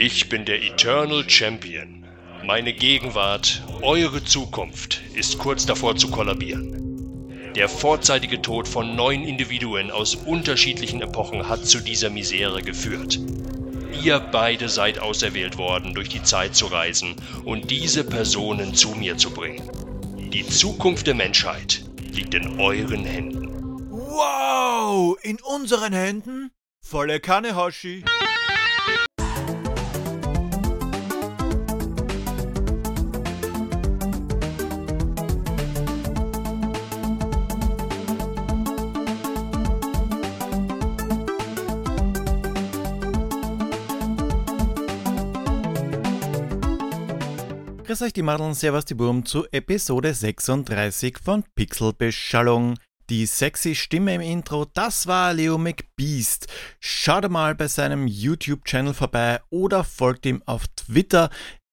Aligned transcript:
Ich 0.00 0.28
bin 0.28 0.44
der 0.44 0.62
Eternal 0.62 1.28
Champion. 1.28 2.06
Meine 2.44 2.72
Gegenwart, 2.72 3.64
eure 3.82 4.22
Zukunft 4.22 5.00
ist 5.14 5.38
kurz 5.38 5.66
davor 5.66 5.96
zu 5.96 6.08
kollabieren. 6.08 7.52
Der 7.56 7.68
vorzeitige 7.68 8.40
Tod 8.40 8.68
von 8.68 8.94
neun 8.94 9.24
Individuen 9.24 9.90
aus 9.90 10.14
unterschiedlichen 10.14 11.02
Epochen 11.02 11.48
hat 11.48 11.66
zu 11.66 11.80
dieser 11.80 12.10
Misere 12.10 12.62
geführt. 12.62 13.18
Ihr 14.04 14.20
beide 14.20 14.68
seid 14.68 15.00
auserwählt 15.00 15.58
worden, 15.58 15.94
durch 15.94 16.08
die 16.08 16.22
Zeit 16.22 16.54
zu 16.54 16.66
reisen 16.66 17.16
und 17.44 17.72
diese 17.72 18.04
Personen 18.04 18.76
zu 18.76 18.90
mir 18.90 19.16
zu 19.16 19.32
bringen. 19.32 19.68
Die 20.32 20.46
Zukunft 20.46 21.08
der 21.08 21.14
Menschheit 21.14 21.82
liegt 22.12 22.34
in 22.34 22.60
euren 22.60 23.04
Händen. 23.04 23.90
Wow, 23.90 25.18
in 25.22 25.38
unseren 25.40 25.92
Händen? 25.92 26.52
Volle 26.80 27.18
Kanne, 27.18 27.56
Hoshi. 27.56 28.04
Grüß 47.88 48.02
euch 48.02 48.12
die 48.12 48.20
Madeln, 48.20 48.52
Servus 48.52 48.84
die 48.84 48.92
Burm 48.92 49.24
zu 49.24 49.46
Episode 49.50 50.12
36 50.12 51.16
von 51.24 51.42
Pixelbeschallung. 51.54 52.74
Die 53.08 53.24
sexy 53.24 53.74
Stimme 53.74 54.14
im 54.14 54.20
Intro, 54.20 54.66
das 54.66 55.06
war 55.06 55.32
Leo 55.32 55.56
McBeast. 55.56 56.48
Schaut 56.80 57.30
mal 57.30 57.54
bei 57.54 57.66
seinem 57.66 58.06
YouTube-Channel 58.06 58.92
vorbei 58.92 59.40
oder 59.48 59.84
folgt 59.84 60.26
ihm 60.26 60.42
auf 60.44 60.68
Twitter. 60.76 61.30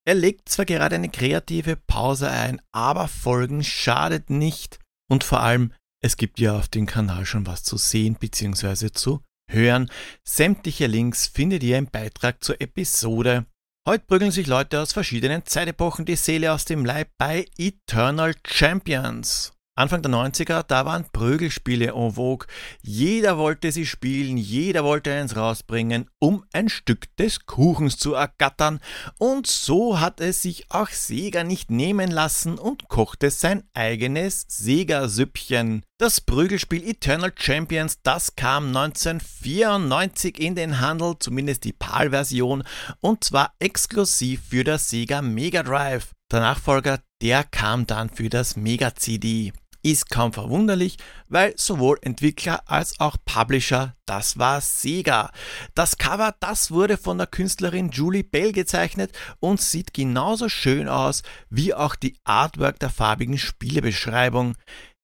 Er 0.07 0.16
legt 0.16 0.47
zwar 0.47 0.63
gerade 0.63 0.95
eine 0.95 1.09
kreative 1.09 1.75
Pause 1.75 2.31
ein, 2.31 2.61
aber 2.72 3.09
Folgen 3.09 3.61
schadet 3.61 4.29
nicht. 4.29 4.79
Und 5.11 5.25
vor 5.25 5.41
allem, 5.41 5.73
es 6.02 6.16
gibt 6.16 6.39
ja 6.39 6.57
auf 6.57 6.69
dem 6.69 6.85
Kanal 6.85 7.25
schon 7.25 7.45
was 7.45 7.63
zu 7.63 7.75
sehen 7.75 8.16
bzw. 8.16 8.89
zu 8.94 9.19
hören. 9.52 9.91
Sämtliche 10.23 10.88
Links 10.88 11.27
findet 11.27 11.61
ihr 11.61 11.77
im 11.77 11.88
Beitrag 11.88 12.41
zur 12.41 12.61
Episode. 12.61 13.47
Heute 13.88 14.03
prügeln 14.08 14.31
sich 14.31 14.47
Leute 14.47 14.81
aus 14.81 14.94
verschiedenen 14.94 15.45
Zeitepochen 15.45 16.05
die 16.05 16.16
Seele 16.16 16.52
aus 16.52 16.66
dem 16.66 16.86
Leib 16.86 17.09
bei 17.19 17.45
Eternal 17.55 18.33
Champions. 18.44 19.54
Anfang 19.77 20.01
der 20.01 20.11
90er, 20.11 20.63
da 20.63 20.85
waren 20.85 21.03
Prügelspiele 21.11 21.87
en 21.87 22.13
vogue. 22.13 22.47
Jeder 22.81 23.37
wollte 23.37 23.73
sie 23.73 23.85
spielen, 23.85 24.37
jeder 24.37 24.85
wollte 24.85 25.13
eins 25.13 25.35
rausbringen, 25.35 26.09
um 26.17 26.45
ein 26.53 26.69
Stück 26.69 27.13
des 27.17 27.45
Kuchens 27.45 27.97
zu 27.97 28.13
ergattern. 28.13 28.79
Und 29.17 29.47
so 29.47 29.99
hat 29.99 30.21
es 30.21 30.41
sich 30.41 30.67
auch 30.69 30.87
Sega 30.87 31.43
nicht 31.43 31.71
nehmen 31.71 32.09
lassen 32.09 32.57
und 32.57 32.87
kochte 32.87 33.29
sein 33.29 33.63
eigenes 33.73 34.45
Sega-Süppchen. 34.47 35.83
Das 35.97 36.21
Prügelspiel 36.21 36.87
Eternal 36.87 37.33
Champions, 37.35 37.99
das 38.01 38.37
kam 38.37 38.67
1994 38.67 40.39
in 40.39 40.55
den 40.55 40.79
Handel, 40.79 41.15
zumindest 41.19 41.65
die 41.65 41.73
PAL-Version, 41.73 42.63
und 43.01 43.25
zwar 43.25 43.53
exklusiv 43.59 44.41
für 44.49 44.63
das 44.63 44.89
Sega 44.89 45.21
Mega 45.21 45.63
Drive. 45.63 46.11
Der 46.31 46.39
Nachfolger, 46.39 46.99
der 47.21 47.43
kam 47.43 47.85
dann 47.85 48.09
für 48.09 48.29
das 48.29 48.55
Mega 48.55 48.95
CD. 48.95 49.53
Ist 49.86 50.09
kaum 50.09 50.33
verwunderlich, 50.33 50.97
weil 51.28 51.53
sowohl 51.58 52.00
Entwickler 52.02 52.64
als 52.66 53.00
auch 53.00 53.17
Publisher, 53.23 53.95
das 54.08 54.39
war 54.39 54.59
Sega. 54.59 55.30
Das 55.75 56.00
Cover, 56.00 56.33
das 56.39 56.72
wurde 56.72 56.97
von 56.97 57.19
der 57.19 57.28
Künstlerin 57.28 57.91
Julie 57.91 58.23
Bell 58.23 58.52
gezeichnet 58.52 59.12
und 59.40 59.62
sieht 59.62 59.94
genauso 59.94 60.50
schön 60.50 60.88
aus 60.88 61.22
wie 61.51 61.75
auch 61.75 61.94
die 61.94 62.18
Artwork 62.24 62.79
der 62.79 62.90
farbigen 62.90 63.38
Spielebeschreibung. 63.38 64.56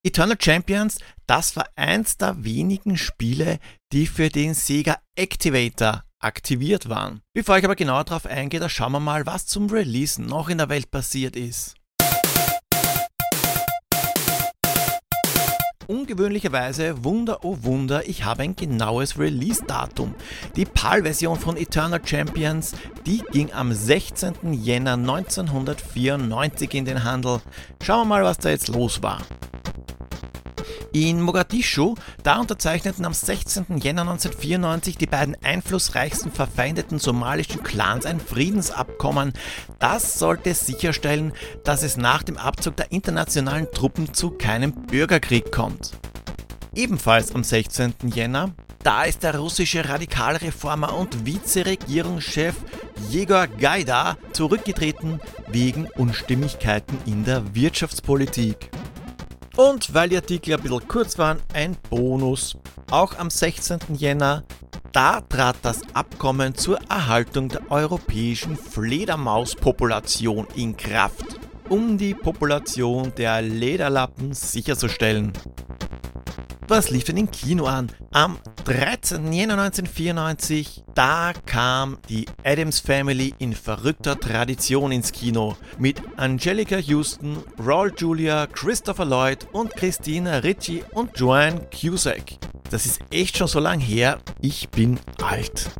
Eternal 0.03 0.37
Champions, 0.41 0.97
das 1.27 1.55
war 1.55 1.67
eins 1.75 2.17
der 2.17 2.43
wenigen 2.43 2.97
Spiele, 2.97 3.59
die 3.93 4.07
für 4.07 4.29
den 4.29 4.55
Sega 4.55 4.97
Activator 5.15 6.05
aktiviert 6.19 6.89
waren. 6.89 7.21
Bevor 7.35 7.59
ich 7.59 7.65
aber 7.65 7.75
genauer 7.75 8.05
darauf 8.05 8.25
eingehe, 8.25 8.59
da 8.59 8.67
schauen 8.67 8.93
wir 8.93 8.99
mal, 8.99 9.27
was 9.27 9.45
zum 9.45 9.69
Release 9.69 10.19
noch 10.19 10.49
in 10.49 10.57
der 10.57 10.69
Welt 10.69 10.89
passiert 10.89 11.35
ist. 11.35 11.75
Ungewöhnlicherweise, 15.91 17.03
Wunder 17.03 17.39
oh 17.43 17.57
Wunder, 17.63 18.07
ich 18.07 18.23
habe 18.23 18.43
ein 18.43 18.55
genaues 18.55 19.19
Release-Datum. 19.19 20.15
Die 20.55 20.63
PAL-Version 20.63 21.37
von 21.37 21.57
Eternal 21.57 21.99
Champions, 22.03 22.73
die 23.05 23.21
ging 23.31 23.51
am 23.51 23.73
16. 23.73 24.53
Jänner 24.53 24.93
1994 24.93 26.73
in 26.73 26.85
den 26.85 27.03
Handel. 27.03 27.41
Schauen 27.83 28.07
wir 28.07 28.15
mal, 28.15 28.23
was 28.23 28.37
da 28.37 28.49
jetzt 28.49 28.69
los 28.69 29.03
war. 29.03 29.21
In 30.93 31.21
Mogadischu, 31.21 31.95
da 32.23 32.39
unterzeichneten 32.39 33.05
am 33.05 33.13
16. 33.13 33.77
Jänner 33.77 34.01
1994 34.01 34.97
die 34.97 35.07
beiden 35.07 35.35
einflussreichsten 35.43 36.31
verfeindeten 36.31 36.99
somalischen 36.99 37.63
Clans 37.63 38.05
ein 38.05 38.19
Friedensabkommen. 38.19 39.33
Das 39.79 40.19
sollte 40.19 40.53
sicherstellen, 40.53 41.33
dass 41.63 41.83
es 41.83 41.97
nach 41.97 42.23
dem 42.23 42.37
Abzug 42.37 42.75
der 42.75 42.91
internationalen 42.91 43.71
Truppen 43.71 44.13
zu 44.13 44.31
keinem 44.31 44.73
Bürgerkrieg 44.73 45.51
kommt. 45.51 45.91
Ebenfalls 46.73 47.35
am 47.35 47.43
16. 47.43 47.93
Jänner, 48.13 48.51
da 48.83 49.03
ist 49.03 49.21
der 49.21 49.35
russische 49.35 49.87
Radikalreformer 49.87 50.97
und 50.97 51.25
Vizeregierungschef 51.25 52.55
Jegor 53.09 53.47
Gaida 53.47 54.17
zurückgetreten 54.31 55.19
wegen 55.47 55.85
Unstimmigkeiten 55.85 56.97
in 57.05 57.23
der 57.23 57.53
Wirtschaftspolitik. 57.53 58.71
Und 59.55 59.93
weil 59.93 60.09
die 60.09 60.15
Artikel 60.15 60.53
ein 60.53 60.61
bisschen 60.61 60.87
kurz 60.87 61.17
waren, 61.17 61.39
ein 61.53 61.75
Bonus. 61.89 62.57
Auch 62.89 63.17
am 63.17 63.29
16. 63.29 63.79
Jänner, 63.95 64.43
da 64.93 65.21
trat 65.21 65.57
das 65.61 65.81
Abkommen 65.93 66.55
zur 66.55 66.79
Erhaltung 66.89 67.49
der 67.49 67.69
europäischen 67.69 68.55
Fledermauspopulation 68.55 70.47
in 70.55 70.75
Kraft, 70.77 71.39
um 71.69 71.97
die 71.97 72.13
Population 72.13 73.13
der 73.15 73.41
Lederlappen 73.41 74.33
sicherzustellen. 74.33 75.33
Was 76.71 76.89
lief 76.89 77.03
denn 77.03 77.17
im 77.17 77.29
Kino 77.29 77.65
an? 77.65 77.91
Am 78.13 78.39
13. 78.63 79.33
Jänner 79.33 79.59
1994, 79.59 80.85
da 80.95 81.33
kam 81.45 81.97
die 82.07 82.27
Adams 82.45 82.79
Family 82.79 83.33
in 83.39 83.51
verrückter 83.51 84.17
Tradition 84.17 84.93
ins 84.93 85.11
Kino 85.11 85.57
mit 85.77 86.01
Angelica 86.15 86.77
Houston, 86.77 87.43
Raul 87.59 87.91
Julia, 87.97 88.47
Christopher 88.47 89.03
Lloyd 89.03 89.49
und 89.51 89.75
Christina 89.75 90.37
Ricci 90.37 90.85
und 90.93 91.19
Joanne 91.19 91.67
Cusack. 91.77 92.37
Das 92.69 92.85
ist 92.85 93.01
echt 93.11 93.37
schon 93.37 93.49
so 93.49 93.59
lang 93.59 93.81
her, 93.81 94.19
ich 94.39 94.69
bin 94.69 94.97
alt. 95.21 95.71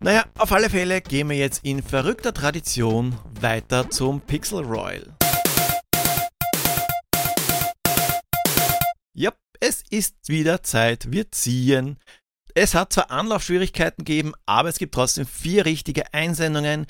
Naja, 0.00 0.24
auf 0.36 0.52
alle 0.52 0.68
Fälle 0.68 1.00
gehen 1.00 1.30
wir 1.30 1.38
jetzt 1.38 1.64
in 1.64 1.82
verrückter 1.82 2.34
Tradition 2.34 3.16
weiter 3.40 3.88
zum 3.88 4.20
Pixel 4.20 4.62
Royal. 4.62 5.16
Yep, 9.16 9.36
es 9.60 9.84
ist 9.90 10.28
wieder 10.28 10.62
Zeit, 10.62 11.12
wir 11.12 11.30
ziehen. 11.30 11.98
Es 12.54 12.74
hat 12.74 12.92
zwar 12.92 13.10
Anlaufschwierigkeiten 13.10 14.04
gegeben, 14.04 14.32
aber 14.46 14.68
es 14.68 14.78
gibt 14.78 14.94
trotzdem 14.94 15.26
vier 15.26 15.66
richtige 15.66 16.12
Einsendungen. 16.12 16.86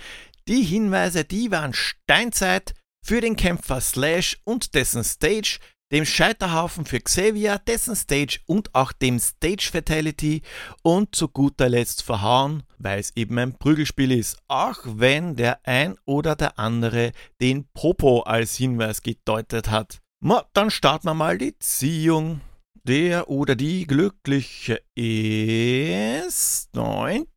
Die 0.49 0.63
Hinweise, 0.63 1.25
die 1.25 1.51
waren 1.51 1.75
Steinzeit 1.75 2.75
für 3.05 3.21
den 3.21 3.37
Kämpfer 3.37 3.81
Slash 3.81 4.39
und 4.45 4.75
dessen 4.75 5.05
Stage, 5.05 5.59
dem 5.93 6.07
Scheiterhaufen 6.07 6.87
für 6.87 7.01
Xavier, 7.01 7.59
dessen 7.59 7.97
Stage 7.97 8.39
und 8.47 8.75
auch 8.75 8.93
dem 8.93 9.19
Stage 9.19 9.69
Fatality 9.73 10.43
und 10.83 11.15
zu 11.15 11.29
guter 11.29 11.69
Letzt 11.69 12.05
verhauen, 12.05 12.63
weil 12.79 13.01
es 13.01 13.17
eben 13.17 13.37
ein 13.39 13.59
Prügelspiel 13.59 14.13
ist, 14.13 14.39
auch 14.47 14.79
wenn 14.85 15.35
der 15.35 15.59
ein 15.67 15.97
oder 16.05 16.37
der 16.37 16.59
andere 16.59 17.13
den 17.41 17.67
Popo 17.75 18.21
als 18.21 18.55
Hinweis 18.55 19.03
gedeutet 19.03 19.71
hat. 19.71 19.99
Ma, 20.23 20.45
dann 20.53 20.71
starten 20.71 21.07
wir 21.07 21.15
mal 21.15 21.39
die 21.39 21.59
Ziehung. 21.59 22.41
Der 22.91 23.31
oder 23.31 23.55
die 23.55 23.87
Glückliche 23.87 24.83
ist. 24.97 26.75
Neun. 26.75 27.29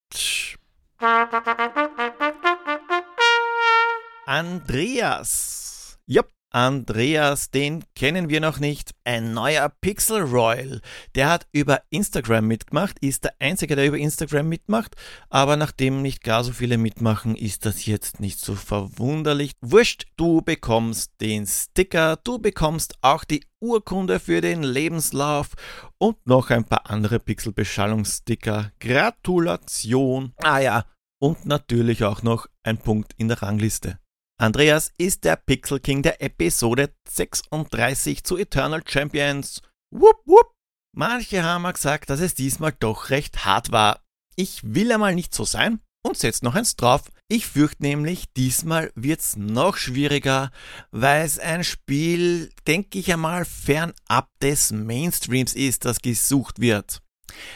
Andreas. 4.26 6.00
Jupp, 6.08 6.32
Andreas, 6.54 7.50
den 7.50 7.84
kennen 7.96 8.30
wir 8.30 8.40
noch 8.40 8.60
nicht. 8.60 8.92
Ein 9.06 9.34
neuer 9.34 9.70
Pixel 9.82 10.22
Royal. 10.22 10.82
Der 11.16 11.28
hat 11.28 11.48
über 11.52 11.82
Instagram 11.90 12.46
mitgemacht, 12.46 13.00
ist 13.00 13.24
der 13.24 13.34
Einzige, 13.40 13.76
der 13.76 13.88
über 13.88 13.98
Instagram 13.98 14.48
mitmacht. 14.50 14.96
Aber 15.32 15.58
nachdem 15.58 16.04
nicht 16.04 16.24
gar 16.24 16.44
so 16.44 16.52
viele 16.52 16.78
mitmachen, 16.78 17.36
ist 17.36 17.66
das 17.66 17.88
jetzt 17.88 18.20
nicht 18.20 18.40
so 18.40 18.54
verwunderlich. 18.54 19.54
Wurscht, 19.62 20.06
du 20.16 20.44
bekommst 20.44 21.14
den 21.22 21.48
Sticker, 21.48 22.18
du 22.24 22.38
bekommst 22.38 22.98
auch 23.02 23.24
die 23.24 23.44
Urkunde 23.60 24.20
für 24.20 24.40
den 24.40 24.62
Lebenslauf 24.62 25.54
und 25.98 26.18
noch 26.28 26.52
ein 26.52 26.66
paar 26.66 26.88
andere 26.88 27.20
Pixel-Beschallungssticker. 27.20 28.72
Gratulation. 28.80 30.34
Ah 30.44 30.60
ja, 30.60 30.86
und 31.18 31.48
natürlich 31.48 32.04
auch 32.04 32.22
noch 32.22 32.46
ein 32.62 32.78
Punkt 32.78 33.14
in 33.18 33.28
der 33.28 33.42
Rangliste. 33.42 33.98
Andreas 34.40 34.92
ist 34.98 35.24
der 35.26 35.36
Pixel 35.36 35.80
King 35.80 36.02
der 36.02 36.22
Episode 36.22 36.94
36 37.08 38.24
zu 38.24 38.38
Eternal 38.38 38.82
Champions. 38.86 39.62
Wupp, 39.92 40.22
wupp. 40.26 40.54
Manche 40.96 41.44
haben 41.44 41.72
gesagt, 41.72 42.10
dass 42.10 42.20
es 42.20 42.34
diesmal 42.34 42.74
doch 42.80 43.10
recht 43.10 43.46
hart 43.46 43.72
war. 43.72 44.02
Ich 44.36 44.62
will 44.64 44.92
einmal 44.92 45.16
nicht 45.16 45.34
so 45.34 45.46
sein 45.46 45.80
und 46.04 46.18
setz 46.18 46.42
noch 46.42 46.56
eins 46.56 46.76
drauf. 46.76 47.04
Ich 47.30 47.48
fürchte 47.48 47.84
nämlich, 47.84 48.32
diesmal 48.34 48.92
wird's 48.96 49.36
noch 49.38 49.78
schwieriger, 49.78 50.52
weil 50.92 51.26
es 51.26 51.40
ein 51.40 51.64
Spiel, 51.64 52.50
denke 52.68 53.00
ich 53.00 53.14
einmal, 53.14 53.46
fernab 53.46 54.30
des 54.42 54.72
Mainstreams 54.72 55.54
ist, 55.54 55.86
das 55.86 56.00
gesucht 56.00 56.60
wird. 56.60 57.02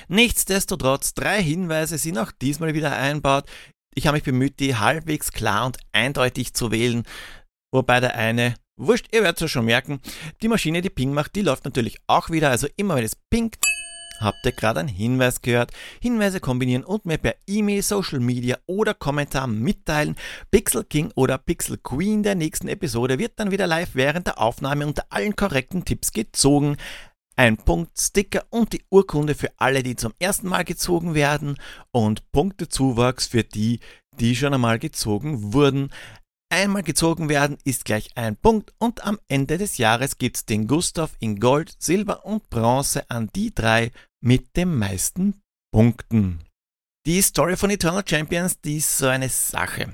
Nichtsdestotrotz, 0.08 1.14
drei 1.14 1.42
Hinweise 1.42 1.98
sind 1.98 2.18
auch 2.18 2.32
diesmal 2.32 2.74
wieder 2.74 2.96
einbaut. 2.96 3.46
Ich 3.98 4.06
habe 4.06 4.16
mich 4.18 4.24
bemüht, 4.24 4.60
die 4.60 4.76
halbwegs 4.76 5.32
klar 5.32 5.66
und 5.66 5.80
eindeutig 5.92 6.54
zu 6.54 6.70
wählen, 6.70 7.02
wobei 7.74 8.00
der 8.00 8.14
eine, 8.14 8.54
wurscht, 8.80 9.08
ihr 9.12 9.24
werdet 9.24 9.42
es 9.42 9.50
schon 9.50 9.66
merken, 9.66 10.02
die 10.44 10.48
Maschine, 10.48 10.84
die 10.84 10.92
Ping 10.92 11.16
macht, 11.16 11.36
die 11.36 11.42
läuft 11.42 11.66
natürlich 11.66 11.98
auch 12.06 12.30
wieder, 12.30 12.52
also 12.52 12.68
immer 12.76 12.98
wenn 12.98 13.04
es 13.06 13.16
pinkt, 13.32 13.58
Habt 14.20 14.46
ihr 14.46 14.52
gerade 14.52 14.80
einen 14.80 14.90
Hinweis 14.90 15.42
gehört? 15.42 15.72
Hinweise 16.02 16.40
kombinieren 16.40 16.84
und 16.84 17.06
mir 17.06 17.20
per 17.20 17.36
E-Mail, 17.46 17.84
Social 17.84 18.20
Media 18.20 18.58
oder 18.66 18.96
Kommentar 18.96 19.46
mitteilen. 19.46 20.16
Pixel 20.50 20.84
King 20.84 21.12
oder 21.16 21.38
Pixel 21.38 21.78
Queen 21.78 22.24
der 22.24 22.34
nächsten 22.34 22.68
Episode 22.68 23.20
wird 23.20 23.34
dann 23.36 23.52
wieder 23.52 23.68
live 23.68 23.92
während 23.94 24.26
der 24.26 24.40
Aufnahme 24.40 24.88
unter 24.88 25.06
allen 25.10 25.36
korrekten 25.36 25.86
Tipps 25.86 26.12
gezogen. 26.12 26.78
Ein 27.40 27.58
Punkt, 27.58 28.00
Sticker 28.00 28.46
und 28.50 28.74
die 28.74 28.84
Urkunde 28.90 29.36
für 29.36 29.52
alle, 29.58 29.84
die 29.84 29.96
zum 29.96 30.14
ersten 30.18 30.48
Mal 30.48 30.66
gezogen 30.66 31.14
werden 31.14 31.58
und 31.92 32.32
Punktezuwachs 32.32 33.28
für 33.28 33.44
die, 33.44 33.80
die 34.20 34.36
schon 34.36 34.56
einmal 34.56 34.80
gezogen 34.80 35.54
wurden. 35.54 35.94
Einmal 36.50 36.82
gezogen 36.82 37.30
werden 37.30 37.58
ist 37.64 37.86
gleich 37.86 38.10
ein 38.16 38.38
Punkt 38.38 38.74
und 38.80 39.04
am 39.04 39.20
Ende 39.28 39.60
des 39.60 39.78
Jahres 39.78 40.18
gibt's 40.18 40.46
den 40.46 40.66
Gustav 40.66 41.16
in 41.20 41.40
Gold, 41.40 41.76
Silber 41.78 42.26
und 42.26 42.50
Bronze 42.50 43.08
an 43.10 43.30
die 43.36 43.54
drei 43.54 43.92
mit 44.20 44.56
den 44.58 44.76
meisten 44.76 45.40
Punkten. 45.72 46.40
Die 47.06 47.22
Story 47.22 47.56
von 47.56 47.70
Eternal 47.70 48.04
Champions, 48.08 48.60
die 48.62 48.78
ist 48.78 48.98
so 48.98 49.06
eine 49.08 49.30
Sache. 49.30 49.94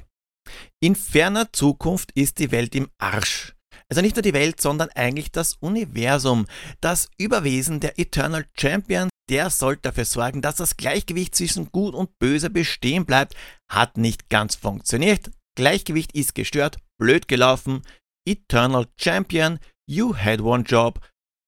In 0.79 0.95
ferner 0.95 1.51
Zukunft 1.51 2.11
ist 2.13 2.39
die 2.39 2.51
Welt 2.51 2.73
im 2.73 2.89
Arsch. 2.97 3.53
Also 3.93 4.01
nicht 4.01 4.15
nur 4.15 4.23
die 4.23 4.33
Welt, 4.33 4.59
sondern 4.59 4.89
eigentlich 4.95 5.31
das 5.31 5.53
Universum. 5.59 6.47
Das 6.81 7.11
Überwesen 7.19 7.79
der 7.79 7.99
Eternal 7.99 8.43
Champions, 8.59 9.11
der 9.29 9.51
soll 9.51 9.77
dafür 9.77 10.05
sorgen, 10.05 10.41
dass 10.41 10.55
das 10.55 10.77
Gleichgewicht 10.77 11.35
zwischen 11.35 11.71
Gut 11.71 11.93
und 11.93 12.17
Böse 12.17 12.49
bestehen 12.49 13.05
bleibt, 13.05 13.35
hat 13.69 13.97
nicht 13.97 14.29
ganz 14.29 14.55
funktioniert. 14.55 15.29
Gleichgewicht 15.55 16.15
ist 16.15 16.33
gestört, 16.33 16.77
blöd 16.97 17.27
gelaufen. 17.27 17.83
Eternal 18.27 18.87
Champion, 18.99 19.59
you 19.87 20.17
had 20.17 20.41
one 20.41 20.63
job. 20.63 20.99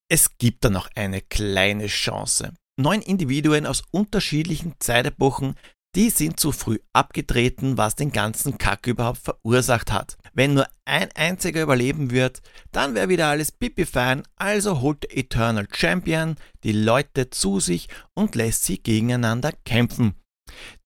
Es 0.07 0.37
gibt 0.37 0.65
da 0.65 0.69
noch 0.69 0.87
eine 0.93 1.21
kleine 1.21 1.87
Chance. 1.87 2.53
Neun 2.79 3.01
Individuen 3.01 3.65
aus 3.65 3.81
unterschiedlichen 3.89 4.75
Zeitepochen, 4.77 5.55
die 5.95 6.09
sind 6.09 6.39
zu 6.39 6.51
früh 6.51 6.79
abgetreten, 6.93 7.77
was 7.77 7.95
den 7.95 8.11
ganzen 8.11 8.57
Kack 8.57 8.85
überhaupt 8.85 9.19
verursacht 9.19 9.91
hat. 9.91 10.17
Wenn 10.33 10.53
nur 10.53 10.67
ein 10.83 11.09
einziger 11.15 11.63
überleben 11.63 12.11
wird, 12.11 12.41
dann 12.71 12.95
wäre 12.95 13.09
wieder 13.09 13.27
alles 13.27 13.51
pipi 13.51 13.85
fein, 13.85 14.23
also 14.35 14.81
holt 14.81 15.03
der 15.03 15.17
Eternal 15.17 15.67
Champion 15.71 16.35
die 16.63 16.73
Leute 16.73 17.29
zu 17.29 17.59
sich 17.61 17.87
und 18.13 18.35
lässt 18.35 18.65
sie 18.65 18.83
gegeneinander 18.83 19.53
kämpfen. 19.63 20.15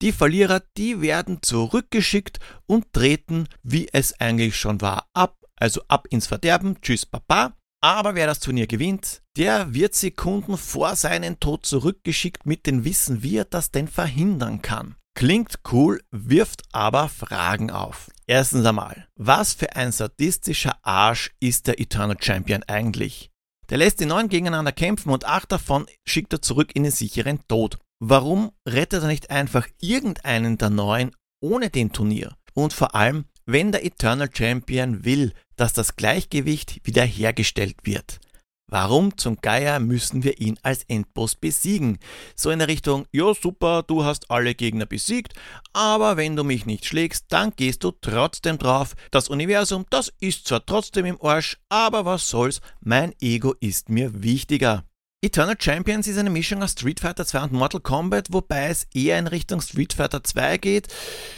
Die 0.01 0.11
Verlierer, 0.11 0.61
die 0.77 1.01
werden 1.01 1.39
zurückgeschickt 1.41 2.39
und 2.67 2.93
treten, 2.93 3.47
wie 3.63 3.89
es 3.91 4.19
eigentlich 4.19 4.55
schon 4.55 4.81
war, 4.81 5.07
ab. 5.13 5.35
Also 5.55 5.81
ab 5.89 6.07
ins 6.09 6.27
Verderben. 6.27 6.79
Tschüss, 6.81 7.05
Papa. 7.05 7.53
Aber 7.81 8.15
wer 8.15 8.27
das 8.27 8.39
Turnier 8.39 8.67
gewinnt, 8.67 9.21
der 9.37 9.73
wird 9.73 9.95
Sekunden 9.95 10.57
vor 10.57 10.95
seinem 10.95 11.39
Tod 11.39 11.65
zurückgeschickt 11.65 12.45
mit 12.45 12.65
dem 12.65 12.83
Wissen, 12.83 13.23
wie 13.23 13.37
er 13.37 13.45
das 13.45 13.71
denn 13.71 13.87
verhindern 13.87 14.61
kann. 14.61 14.95
Klingt 15.19 15.59
cool, 15.73 16.01
wirft 16.11 16.61
aber 16.71 17.09
Fragen 17.09 17.71
auf. 17.71 18.09
Erstens 18.25 18.65
einmal, 18.65 19.09
was 19.17 19.53
für 19.53 19.75
ein 19.75 19.91
sadistischer 19.91 20.77
Arsch 20.81 21.31
ist 21.41 21.67
der 21.67 21.77
Eternal 21.77 22.15
Champion 22.17 22.63
eigentlich? 22.63 23.29
Der 23.69 23.79
lässt 23.79 23.99
die 23.99 24.05
neun 24.05 24.29
gegeneinander 24.29 24.71
kämpfen 24.71 25.09
und 25.09 25.25
acht 25.25 25.51
davon 25.51 25.87
schickt 26.07 26.31
er 26.31 26.41
zurück 26.41 26.73
in 26.73 26.83
den 26.83 26.93
sicheren 26.93 27.45
Tod. 27.49 27.79
Warum 27.99 28.53
rettet 28.65 29.03
er 29.03 29.09
nicht 29.09 29.29
einfach 29.29 29.67
irgendeinen 29.81 30.57
der 30.57 30.69
neuen 30.69 31.11
ohne 31.41 31.69
den 31.69 31.91
Turnier? 31.91 32.37
Und 32.53 32.71
vor 32.71 32.95
allem, 32.95 33.25
wenn 33.45 33.73
der 33.73 33.83
Eternal 33.83 34.29
Champion 34.33 35.03
will, 35.03 35.33
dass 35.57 35.73
das 35.73 35.97
Gleichgewicht 35.97 36.79
wiederhergestellt 36.85 37.75
wird. 37.83 38.21
Warum 38.71 39.17
zum 39.17 39.37
Geier 39.41 39.79
müssen 39.79 40.23
wir 40.23 40.39
ihn 40.39 40.59
als 40.61 40.83
Endboss 40.83 41.35
besiegen? 41.35 41.97
So 42.35 42.51
in 42.51 42.59
der 42.59 42.67
Richtung, 42.67 43.07
ja 43.11 43.33
super, 43.33 43.81
du 43.81 44.03
hast 44.03 44.29
alle 44.29 44.53
Gegner 44.53 44.85
besiegt, 44.85 45.33
aber 45.73 46.17
wenn 46.17 46.35
du 46.35 46.43
mich 46.43 46.67
nicht 46.67 46.85
schlägst, 46.85 47.25
dann 47.29 47.51
gehst 47.55 47.83
du 47.83 47.89
trotzdem 47.89 48.59
drauf. 48.59 48.95
Das 49.09 49.27
Universum, 49.27 49.87
das 49.89 50.13
ist 50.19 50.47
zwar 50.47 50.63
trotzdem 50.63 51.05
im 51.05 51.19
Arsch, 51.19 51.57
aber 51.69 52.05
was 52.05 52.29
soll's, 52.29 52.61
mein 52.79 53.15
Ego 53.19 53.55
ist 53.59 53.89
mir 53.89 54.21
wichtiger. 54.21 54.83
Eternal 55.21 55.57
Champions 55.59 56.07
ist 56.07 56.19
eine 56.19 56.29
Mischung 56.29 56.61
aus 56.61 56.73
Street 56.73 56.99
Fighter 56.99 57.25
2 57.25 57.45
und 57.45 57.53
Mortal 57.53 57.81
Kombat, 57.81 58.27
wobei 58.31 58.67
es 58.67 58.87
eher 58.93 59.17
in 59.17 59.25
Richtung 59.25 59.61
Street 59.61 59.93
Fighter 59.93 60.23
2 60.23 60.57
geht, 60.59 60.87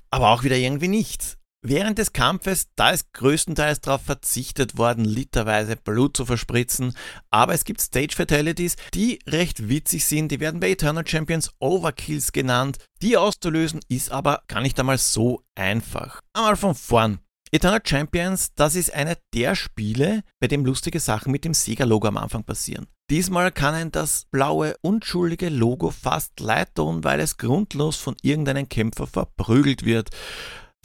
aber 0.09 0.31
auch 0.31 0.43
wieder 0.43 0.57
irgendwie 0.57 0.89
nicht. 0.89 1.37
Während 1.63 1.99
des 1.99 2.11
Kampfes, 2.11 2.69
da 2.75 2.89
ist 2.89 3.13
größtenteils 3.13 3.81
darauf 3.81 4.01
verzichtet 4.01 4.79
worden, 4.79 5.05
literweise 5.05 5.75
Blut 5.75 6.17
zu 6.17 6.25
verspritzen, 6.25 6.95
aber 7.29 7.53
es 7.53 7.65
gibt 7.65 7.81
Stage 7.81 8.15
Fatalities, 8.15 8.77
die 8.95 9.19
recht 9.27 9.69
witzig 9.69 10.05
sind, 10.05 10.31
die 10.31 10.39
werden 10.39 10.59
bei 10.59 10.71
Eternal 10.71 11.05
Champions 11.05 11.51
Overkills 11.59 12.31
genannt. 12.31 12.79
Die 13.03 13.15
auszulösen 13.15 13.79
ist 13.89 14.11
aber 14.11 14.41
gar 14.47 14.61
nicht 14.61 14.79
einmal 14.79 14.97
so 14.97 15.43
einfach. 15.53 16.21
Einmal 16.33 16.55
von 16.55 16.73
vorn. 16.73 17.19
Eternal 17.51 17.81
Champions, 17.85 18.55
das 18.55 18.73
ist 18.73 18.91
einer 18.95 19.17
der 19.35 19.53
Spiele, 19.55 20.23
bei 20.39 20.47
dem 20.47 20.65
lustige 20.65 20.99
Sachen 20.99 21.31
mit 21.31 21.45
dem 21.45 21.53
Sega-Logo 21.53 22.07
am 22.07 22.17
Anfang 22.17 22.43
passieren. 22.43 22.87
Diesmal 23.11 23.51
kann 23.51 23.75
ein 23.75 23.91
das 23.91 24.25
blaue, 24.31 24.73
unschuldige 24.81 25.49
Logo 25.49 25.91
fast 25.91 26.39
leid 26.39 26.73
tun, 26.73 27.03
weil 27.03 27.19
es 27.19 27.37
grundlos 27.37 27.97
von 27.97 28.15
irgendeinem 28.23 28.69
Kämpfer 28.69 29.05
verprügelt 29.05 29.85
wird. 29.85 30.09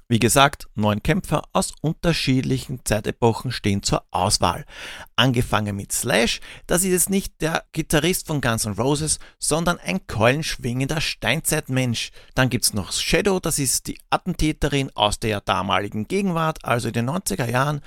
Wie 0.08 0.20
gesagt, 0.20 0.68
neun 0.76 1.02
Kämpfer 1.02 1.42
aus 1.52 1.72
unterschiedlichen 1.80 2.84
Zeitepochen 2.84 3.50
stehen 3.50 3.82
zur 3.82 4.04
Auswahl. 4.12 4.64
Angefangen 5.16 5.75
mit 5.75 5.90
Slash, 5.90 6.40
das 6.68 6.84
ist 6.84 6.90
jetzt 6.92 7.10
nicht 7.10 7.40
der 7.40 7.64
Gitarrist 7.72 8.28
von 8.28 8.40
Guns 8.40 8.66
N' 8.66 8.75
Roses, 8.75 9.18
sondern 9.40 9.80
ein 9.80 10.06
keulenschwingender 10.06 11.00
Steinzeitmensch. 11.00 12.12
Dann 12.36 12.50
gibt's 12.50 12.72
noch 12.72 12.92
Shadow, 12.92 13.40
das 13.40 13.58
ist 13.58 13.88
die 13.88 13.98
Attentäterin 14.08 14.92
aus 14.94 15.18
der 15.18 15.40
damaligen 15.40 16.06
Gegenwart, 16.06 16.64
also 16.64 16.86
in 16.86 16.94
den 16.94 17.10
90er 17.10 17.50
Jahren 17.50 17.80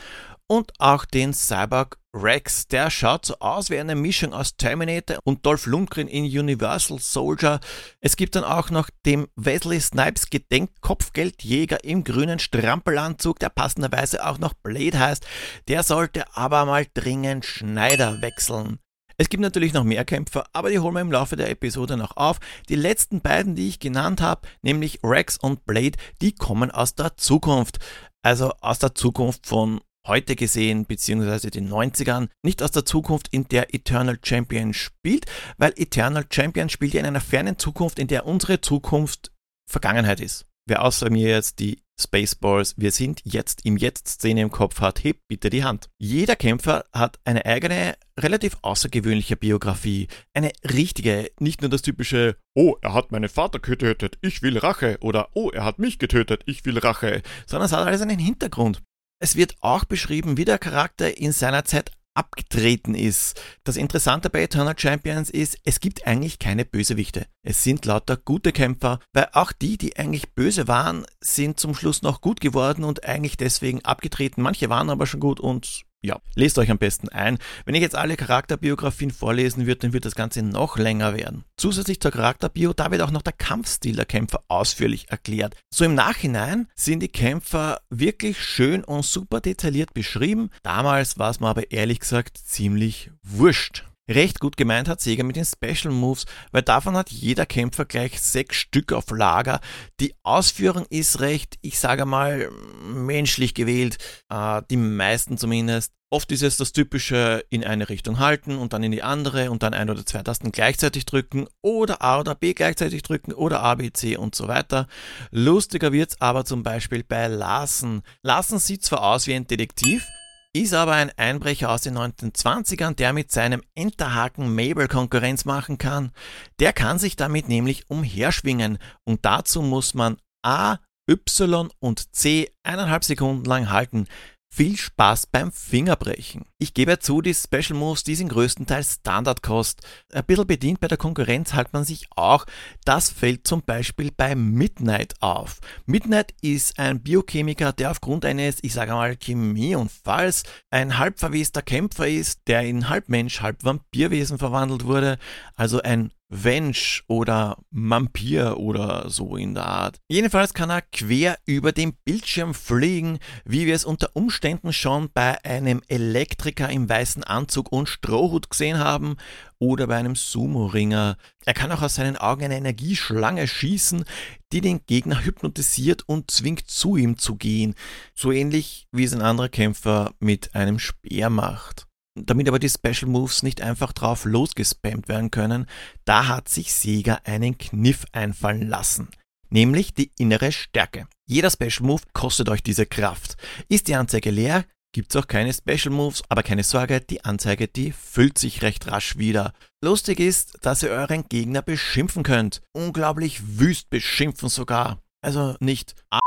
und 0.45 0.73
auch 0.77 1.05
den 1.05 1.33
Cyborg 1.33 1.98
Rex. 2.13 2.67
Der 2.67 2.89
schaut 2.89 3.25
so 3.25 3.37
aus 3.39 3.69
wie 3.69 3.77
eine 3.77 3.95
Mischung 3.95 4.33
aus 4.33 4.55
Terminator 4.57 5.19
und 5.23 5.45
Dolph 5.45 5.65
Lundgren 5.65 6.07
in 6.07 6.25
Universal 6.25 6.99
Soldier. 6.99 7.59
Es 8.01 8.15
gibt 8.15 8.35
dann 8.35 8.43
auch 8.43 8.69
noch 8.71 8.89
den 9.05 9.27
Wesley 9.35 9.79
Snipes 9.79 10.29
Gedenkkopfgeldjäger 10.29 11.83
im 11.83 12.03
grünen 12.03 12.39
Strampelanzug, 12.39 13.39
der 13.39 13.49
passenderweise 13.49 14.25
auch 14.25 14.39
noch 14.39 14.53
Blade 14.53 14.97
heißt. 14.97 15.25
Der 15.67 15.83
sollte 15.83 16.35
aber 16.35 16.65
mal 16.65 16.87
dringend 16.93 17.45
Schneider 17.45 18.21
wechseln. 18.21 18.79
Es 19.17 19.27
gibt 19.27 19.41
natürlich 19.41 19.73
noch 19.73 19.83
mehr 19.83 20.05
Kämpfer, 20.05 20.45
aber 20.53 20.69
die 20.69 20.79
holen 20.79 20.93
wir 20.93 21.01
im 21.01 21.11
Laufe 21.11 21.35
der 21.35 21.49
Episode 21.49 21.97
noch 21.97 22.15
auf. 22.15 22.39
Die 22.69 22.75
letzten 22.75 23.19
beiden, 23.19 23.53
die 23.53 23.67
ich 23.67 23.79
genannt 23.79 24.21
habe, 24.21 24.47
nämlich 24.61 24.99
Rex 25.03 25.37
und 25.37 25.65
Blade, 25.65 25.97
die 26.21 26.33
kommen 26.33 26.71
aus 26.71 26.95
der 26.95 27.17
Zukunft. 27.17 27.79
Also 28.21 28.53
aus 28.61 28.79
der 28.79 28.95
Zukunft 28.95 29.45
von 29.45 29.81
heute 30.07 30.35
gesehen, 30.35 30.85
beziehungsweise 30.85 31.51
den 31.51 31.69
90ern, 31.69 32.29
nicht 32.43 32.63
aus 32.63 32.71
der 32.71 32.85
Zukunft, 32.85 33.27
in 33.31 33.47
der 33.47 33.73
Eternal 33.73 34.19
Champion 34.23 34.73
spielt, 34.73 35.25
weil 35.57 35.73
Eternal 35.75 36.25
Champion 36.29 36.69
spielt 36.69 36.93
ja 36.93 36.99
in 36.99 37.05
einer 37.05 37.21
fernen 37.21 37.57
Zukunft, 37.57 37.99
in 37.99 38.07
der 38.07 38.25
unsere 38.25 38.61
Zukunft 38.61 39.31
Vergangenheit 39.69 40.19
ist. 40.19 40.45
Wer 40.67 40.83
außer 40.83 41.09
mir 41.09 41.29
jetzt 41.29 41.59
die 41.59 41.83
Spaceballs, 41.99 42.75
wir 42.77 42.91
sind 42.91 43.21
jetzt 43.25 43.65
im 43.65 43.75
Jetzt-Szene 43.75 44.41
im 44.41 44.51
Kopf 44.51 44.79
hat, 44.79 45.03
hebt 45.03 45.27
bitte 45.27 45.49
die 45.49 45.63
Hand. 45.63 45.89
Jeder 45.97 46.35
Kämpfer 46.35 46.85
hat 46.93 47.19
eine 47.25 47.45
eigene, 47.45 47.95
relativ 48.17 48.57
außergewöhnliche 48.61 49.35
Biografie. 49.35 50.07
Eine 50.33 50.51
richtige, 50.63 51.29
nicht 51.39 51.61
nur 51.61 51.69
das 51.69 51.81
typische, 51.81 52.37
oh, 52.55 52.75
er 52.81 52.93
hat 52.93 53.11
meinen 53.11 53.29
Vater 53.29 53.59
getötet, 53.59 54.17
ich 54.21 54.41
will 54.41 54.57
Rache, 54.57 54.97
oder 55.01 55.29
oh, 55.33 55.49
er 55.49 55.65
hat 55.65 55.79
mich 55.79 55.99
getötet, 55.99 56.43
ich 56.45 56.63
will 56.65 56.77
Rache, 56.77 57.21
sondern 57.45 57.65
es 57.65 57.73
hat 57.73 57.85
alles 57.85 58.01
einen 58.01 58.19
Hintergrund. 58.19 58.81
Es 59.21 59.35
wird 59.35 59.55
auch 59.59 59.83
beschrieben, 59.83 60.37
wie 60.37 60.45
der 60.45 60.57
Charakter 60.57 61.17
in 61.17 61.33
seiner 61.33 61.65
Zeit 61.65 61.91
abgetreten 62.13 62.95
ist. 62.95 63.39
Das 63.63 63.77
Interessante 63.77 64.29
bei 64.29 64.41
Eternal 64.41 64.77
Champions 64.77 65.29
ist, 65.29 65.57
es 65.63 65.79
gibt 65.79 66.07
eigentlich 66.07 66.39
keine 66.39 66.65
Bösewichte. 66.65 67.25
Es 67.43 67.63
sind 67.63 67.85
lauter 67.85 68.17
gute 68.17 68.51
Kämpfer, 68.51 68.99
weil 69.13 69.27
auch 69.33 69.51
die, 69.51 69.77
die 69.77 69.97
eigentlich 69.97 70.33
böse 70.33 70.67
waren, 70.67 71.05
sind 71.21 71.59
zum 71.59 71.75
Schluss 71.75 72.01
noch 72.01 72.21
gut 72.21 72.41
geworden 72.41 72.83
und 72.83 73.05
eigentlich 73.05 73.37
deswegen 73.37 73.83
abgetreten. 73.85 74.41
Manche 74.41 74.69
waren 74.69 74.89
aber 74.89 75.05
schon 75.05 75.19
gut 75.19 75.39
und 75.39 75.83
ja, 76.01 76.19
lest 76.35 76.57
euch 76.57 76.71
am 76.71 76.77
besten 76.77 77.09
ein. 77.09 77.37
Wenn 77.65 77.75
ich 77.75 77.81
jetzt 77.81 77.95
alle 77.95 78.15
Charakterbiografien 78.15 79.11
vorlesen 79.11 79.65
würde, 79.65 79.79
dann 79.79 79.93
wird 79.93 80.05
das 80.05 80.15
Ganze 80.15 80.41
noch 80.41 80.77
länger 80.77 81.15
werden. 81.15 81.43
Zusätzlich 81.57 81.99
zur 81.99 82.11
Charakterbio, 82.11 82.73
da 82.73 82.91
wird 82.91 83.01
auch 83.01 83.11
noch 83.11 83.21
der 83.21 83.33
Kampfstil 83.33 83.95
der 83.95 84.05
Kämpfer 84.05 84.43
ausführlich 84.47 85.09
erklärt. 85.09 85.55
So 85.69 85.83
im 85.83 85.95
Nachhinein 85.95 86.67
sind 86.75 87.01
die 87.01 87.09
Kämpfer 87.09 87.81
wirklich 87.89 88.41
schön 88.41 88.83
und 88.83 89.05
super 89.05 89.41
detailliert 89.41 89.93
beschrieben. 89.93 90.49
Damals 90.63 91.19
war 91.19 91.31
es 91.31 91.39
mir 91.39 91.47
aber 91.47 91.71
ehrlich 91.71 91.99
gesagt 91.99 92.37
ziemlich 92.37 93.11
wurscht 93.23 93.88
recht 94.09 94.39
gut 94.39 94.57
gemeint 94.57 94.89
hat 94.89 94.99
Sega 94.99 95.23
mit 95.23 95.35
den 95.35 95.45
Special 95.45 95.93
Moves, 95.93 96.25
weil 96.51 96.63
davon 96.63 96.97
hat 96.97 97.11
jeder 97.11 97.45
Kämpfer 97.45 97.85
gleich 97.85 98.19
sechs 98.19 98.57
Stück 98.57 98.91
auf 98.91 99.09
Lager. 99.11 99.61
Die 99.99 100.15
Ausführung 100.23 100.85
ist 100.89 101.21
recht, 101.21 101.57
ich 101.61 101.79
sage 101.79 102.05
mal, 102.05 102.49
menschlich 102.83 103.53
gewählt, 103.53 103.97
äh, 104.29 104.61
die 104.69 104.77
meisten 104.77 105.37
zumindest. 105.37 105.93
Oft 106.11 106.31
ist 106.31 106.41
es 106.41 106.57
das 106.57 106.71
typische 106.71 107.43
in 107.51 107.63
eine 107.63 107.87
Richtung 107.87 108.17
halten 108.17 108.57
und 108.57 108.73
dann 108.73 108.81
in 108.81 108.91
die 108.91 109.03
andere 109.03 109.51
und 109.51 109.61
dann 109.61 109.75
ein 109.75 109.91
oder 109.91 110.03
zwei 110.07 110.23
Tasten 110.23 110.51
gleichzeitig 110.51 111.05
drücken 111.05 111.47
oder 111.61 112.01
A 112.01 112.19
oder 112.19 112.33
B 112.33 112.55
gleichzeitig 112.55 113.03
drücken 113.03 113.31
oder 113.31 113.61
A, 113.61 113.75
B, 113.75 113.91
C 113.93 114.17
und 114.17 114.33
so 114.33 114.47
weiter. 114.47 114.87
Lustiger 115.29 115.91
wird's 115.91 116.19
aber 116.19 116.45
zum 116.45 116.63
Beispiel 116.63 117.03
bei 117.03 117.27
Larsen. 117.27 118.01
Larsen 118.23 118.57
sieht 118.57 118.83
zwar 118.83 119.03
aus 119.03 119.27
wie 119.27 119.35
ein 119.35 119.45
Detektiv, 119.45 120.07
ist 120.53 120.73
aber 120.73 120.93
ein 120.93 121.11
Einbrecher 121.17 121.69
aus 121.69 121.81
den 121.81 121.97
1920ern, 121.97 122.95
der 122.95 123.13
mit 123.13 123.31
seinem 123.31 123.61
Enterhaken 123.75 124.53
Mabel 124.53 124.87
Konkurrenz 124.87 125.45
machen 125.45 125.77
kann. 125.77 126.11
Der 126.59 126.73
kann 126.73 126.99
sich 126.99 127.15
damit 127.15 127.47
nämlich 127.47 127.89
umherschwingen 127.89 128.79
und 129.05 129.25
dazu 129.25 129.61
muss 129.61 129.93
man 129.93 130.17
A, 130.43 130.77
Y 131.09 131.69
und 131.79 132.15
C 132.15 132.51
eineinhalb 132.63 133.03
Sekunden 133.03 133.45
lang 133.45 133.69
halten. 133.69 134.07
Viel 134.51 134.77
Spaß 134.77 135.27
beim 135.27 135.51
Fingerbrechen. 135.51 136.45
Ich 136.57 136.73
gebe 136.73 136.97
zu, 136.97 137.21
die 137.21 137.35
Special 137.35 137.77
Moves, 137.77 138.03
die 138.03 138.15
sind 138.15 138.29
größtenteils 138.29 138.95
Standardkost. 138.95 139.81
Ein 140.11 140.25
bisschen 140.25 140.47
bedient 140.47 140.79
bei 140.79 140.87
der 140.87 140.97
Konkurrenz 140.97 141.53
hat 141.53 141.71
man 141.71 141.85
sich 141.85 142.07
auch. 142.15 142.45
Das 142.83 143.11
fällt 143.11 143.45
zum 143.47 143.61
Beispiel 143.61 144.11
bei 144.11 144.35
Midnight 144.35 145.13
auf. 145.21 145.59
Midnight 145.85 146.33
ist 146.41 146.79
ein 146.79 147.01
Biochemiker, 147.01 147.73
der 147.73 147.91
aufgrund 147.91 148.25
eines, 148.25 148.57
ich 148.63 148.73
sage 148.73 148.91
mal, 148.91 149.15
Chemieunfalls 149.15 150.43
ein 150.71 150.97
halb 150.97 151.19
verwester 151.19 151.61
Kämpfer 151.61 152.07
ist, 152.07 152.41
der 152.47 152.63
in 152.63 152.89
halb 152.89 153.07
Mensch, 153.07 153.41
halb 153.41 153.63
Vampirwesen 153.63 154.39
verwandelt 154.39 154.85
wurde. 154.85 155.19
Also 155.55 155.81
ein 155.81 156.11
Wensch 156.29 157.03
oder 157.07 157.57
Vampir 157.71 158.57
oder 158.57 159.09
so 159.09 159.35
in 159.35 159.55
der 159.55 159.65
Art. 159.65 159.97
Jedenfalls 160.07 160.53
kann 160.53 160.69
er 160.69 160.83
quer 160.83 161.37
über 161.45 161.71
den 161.71 161.93
Bildschirm 162.05 162.53
fliegen, 162.53 163.17
wie 163.45 163.65
wir 163.65 163.75
es 163.75 163.83
unter 163.83 164.15
Umständen 164.15 164.71
schon 164.71 165.09
bei 165.11 165.43
einem 165.43 165.81
Elektriker 165.87 166.69
im 166.69 166.87
weißen 166.87 167.23
Anzug 167.23 167.71
und 167.71 167.89
Strohhut 167.89 168.49
gesehen 168.49 168.77
haben 168.77 169.17
oder 169.57 169.87
bei 169.87 169.97
einem 169.97 170.15
Sumo-Ringer. 170.15 171.17
Er 171.45 171.53
kann 171.53 171.71
auch 171.71 171.81
aus 171.81 171.95
seinen 171.95 172.17
Augen 172.17 172.43
eine 172.43 172.57
Energieschlange 172.57 173.47
schießen, 173.47 174.05
die 174.53 174.61
den 174.61 174.85
Gegner 174.85 175.23
hypnotisiert 175.23 176.03
und 176.07 176.31
zwingt 176.31 176.69
zu 176.69 176.95
ihm 176.95 177.17
zu 177.17 177.35
gehen. 177.35 177.75
So 178.13 178.31
ähnlich 178.31 178.87
wie 178.91 179.03
es 179.03 179.13
ein 179.13 179.21
anderer 179.21 179.49
Kämpfer 179.49 180.13
mit 180.19 180.55
einem 180.55 180.79
Speer 180.79 181.29
macht. 181.29 181.88
Damit 182.15 182.47
aber 182.47 182.59
die 182.59 182.69
Special 182.69 183.09
Moves 183.09 183.43
nicht 183.43 183.61
einfach 183.61 183.93
drauf 183.93 184.25
losgespammt 184.25 185.07
werden 185.07 185.31
können, 185.31 185.67
da 186.05 186.27
hat 186.27 186.49
sich 186.49 186.73
Sega 186.73 187.19
einen 187.23 187.57
Kniff 187.57 188.05
einfallen 188.11 188.67
lassen. 188.67 189.09
Nämlich 189.49 189.93
die 189.93 190.11
innere 190.17 190.51
Stärke. 190.51 191.07
Jeder 191.25 191.49
Special 191.49 191.87
Move 191.87 192.03
kostet 192.13 192.49
euch 192.49 192.61
diese 192.61 192.85
Kraft. 192.85 193.37
Ist 193.67 193.87
die 193.87 193.95
Anzeige 193.95 194.31
leer, 194.31 194.65
gibt's 194.91 195.15
auch 195.15 195.27
keine 195.27 195.53
Special 195.53 195.93
Moves, 195.93 196.23
aber 196.29 196.43
keine 196.43 196.63
Sorge, 196.63 197.01
die 197.01 197.23
Anzeige, 197.23 197.67
die 197.67 197.91
füllt 197.91 198.37
sich 198.37 198.61
recht 198.61 198.87
rasch 198.91 199.17
wieder. 199.17 199.53
Lustig 199.83 200.19
ist, 200.19 200.57
dass 200.61 200.83
ihr 200.83 200.89
euren 200.89 201.27
Gegner 201.29 201.61
beschimpfen 201.61 202.23
könnt. 202.23 202.61
Unglaublich 202.73 203.59
wüst 203.59 203.89
beschimpfen 203.89 204.49
sogar. 204.49 205.01
Also 205.21 205.55
nicht 205.59 205.95
A 206.09 206.19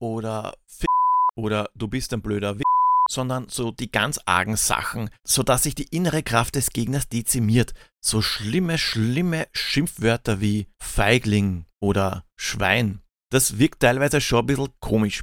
oder 0.00 0.54
F 0.66 0.86
oder 1.36 1.70
du 1.74 1.88
bist 1.88 2.12
ein 2.12 2.22
blöder 2.22 2.58
W 2.58 2.62
sondern 3.10 3.48
so 3.48 3.72
die 3.72 3.90
ganz 3.90 4.20
argen 4.24 4.56
Sachen, 4.56 5.10
sodass 5.24 5.64
sich 5.64 5.74
die 5.74 5.94
innere 5.94 6.22
Kraft 6.22 6.54
des 6.54 6.70
Gegners 6.70 7.08
dezimiert. 7.08 7.74
So 8.00 8.22
schlimme, 8.22 8.78
schlimme 8.78 9.48
Schimpfwörter 9.52 10.40
wie 10.40 10.68
Feigling 10.78 11.66
oder 11.80 12.24
Schwein. 12.36 13.00
Das 13.30 13.58
wirkt 13.58 13.80
teilweise 13.80 14.20
schon 14.20 14.40
ein 14.40 14.46
bisschen 14.46 14.72
komisch. 14.80 15.22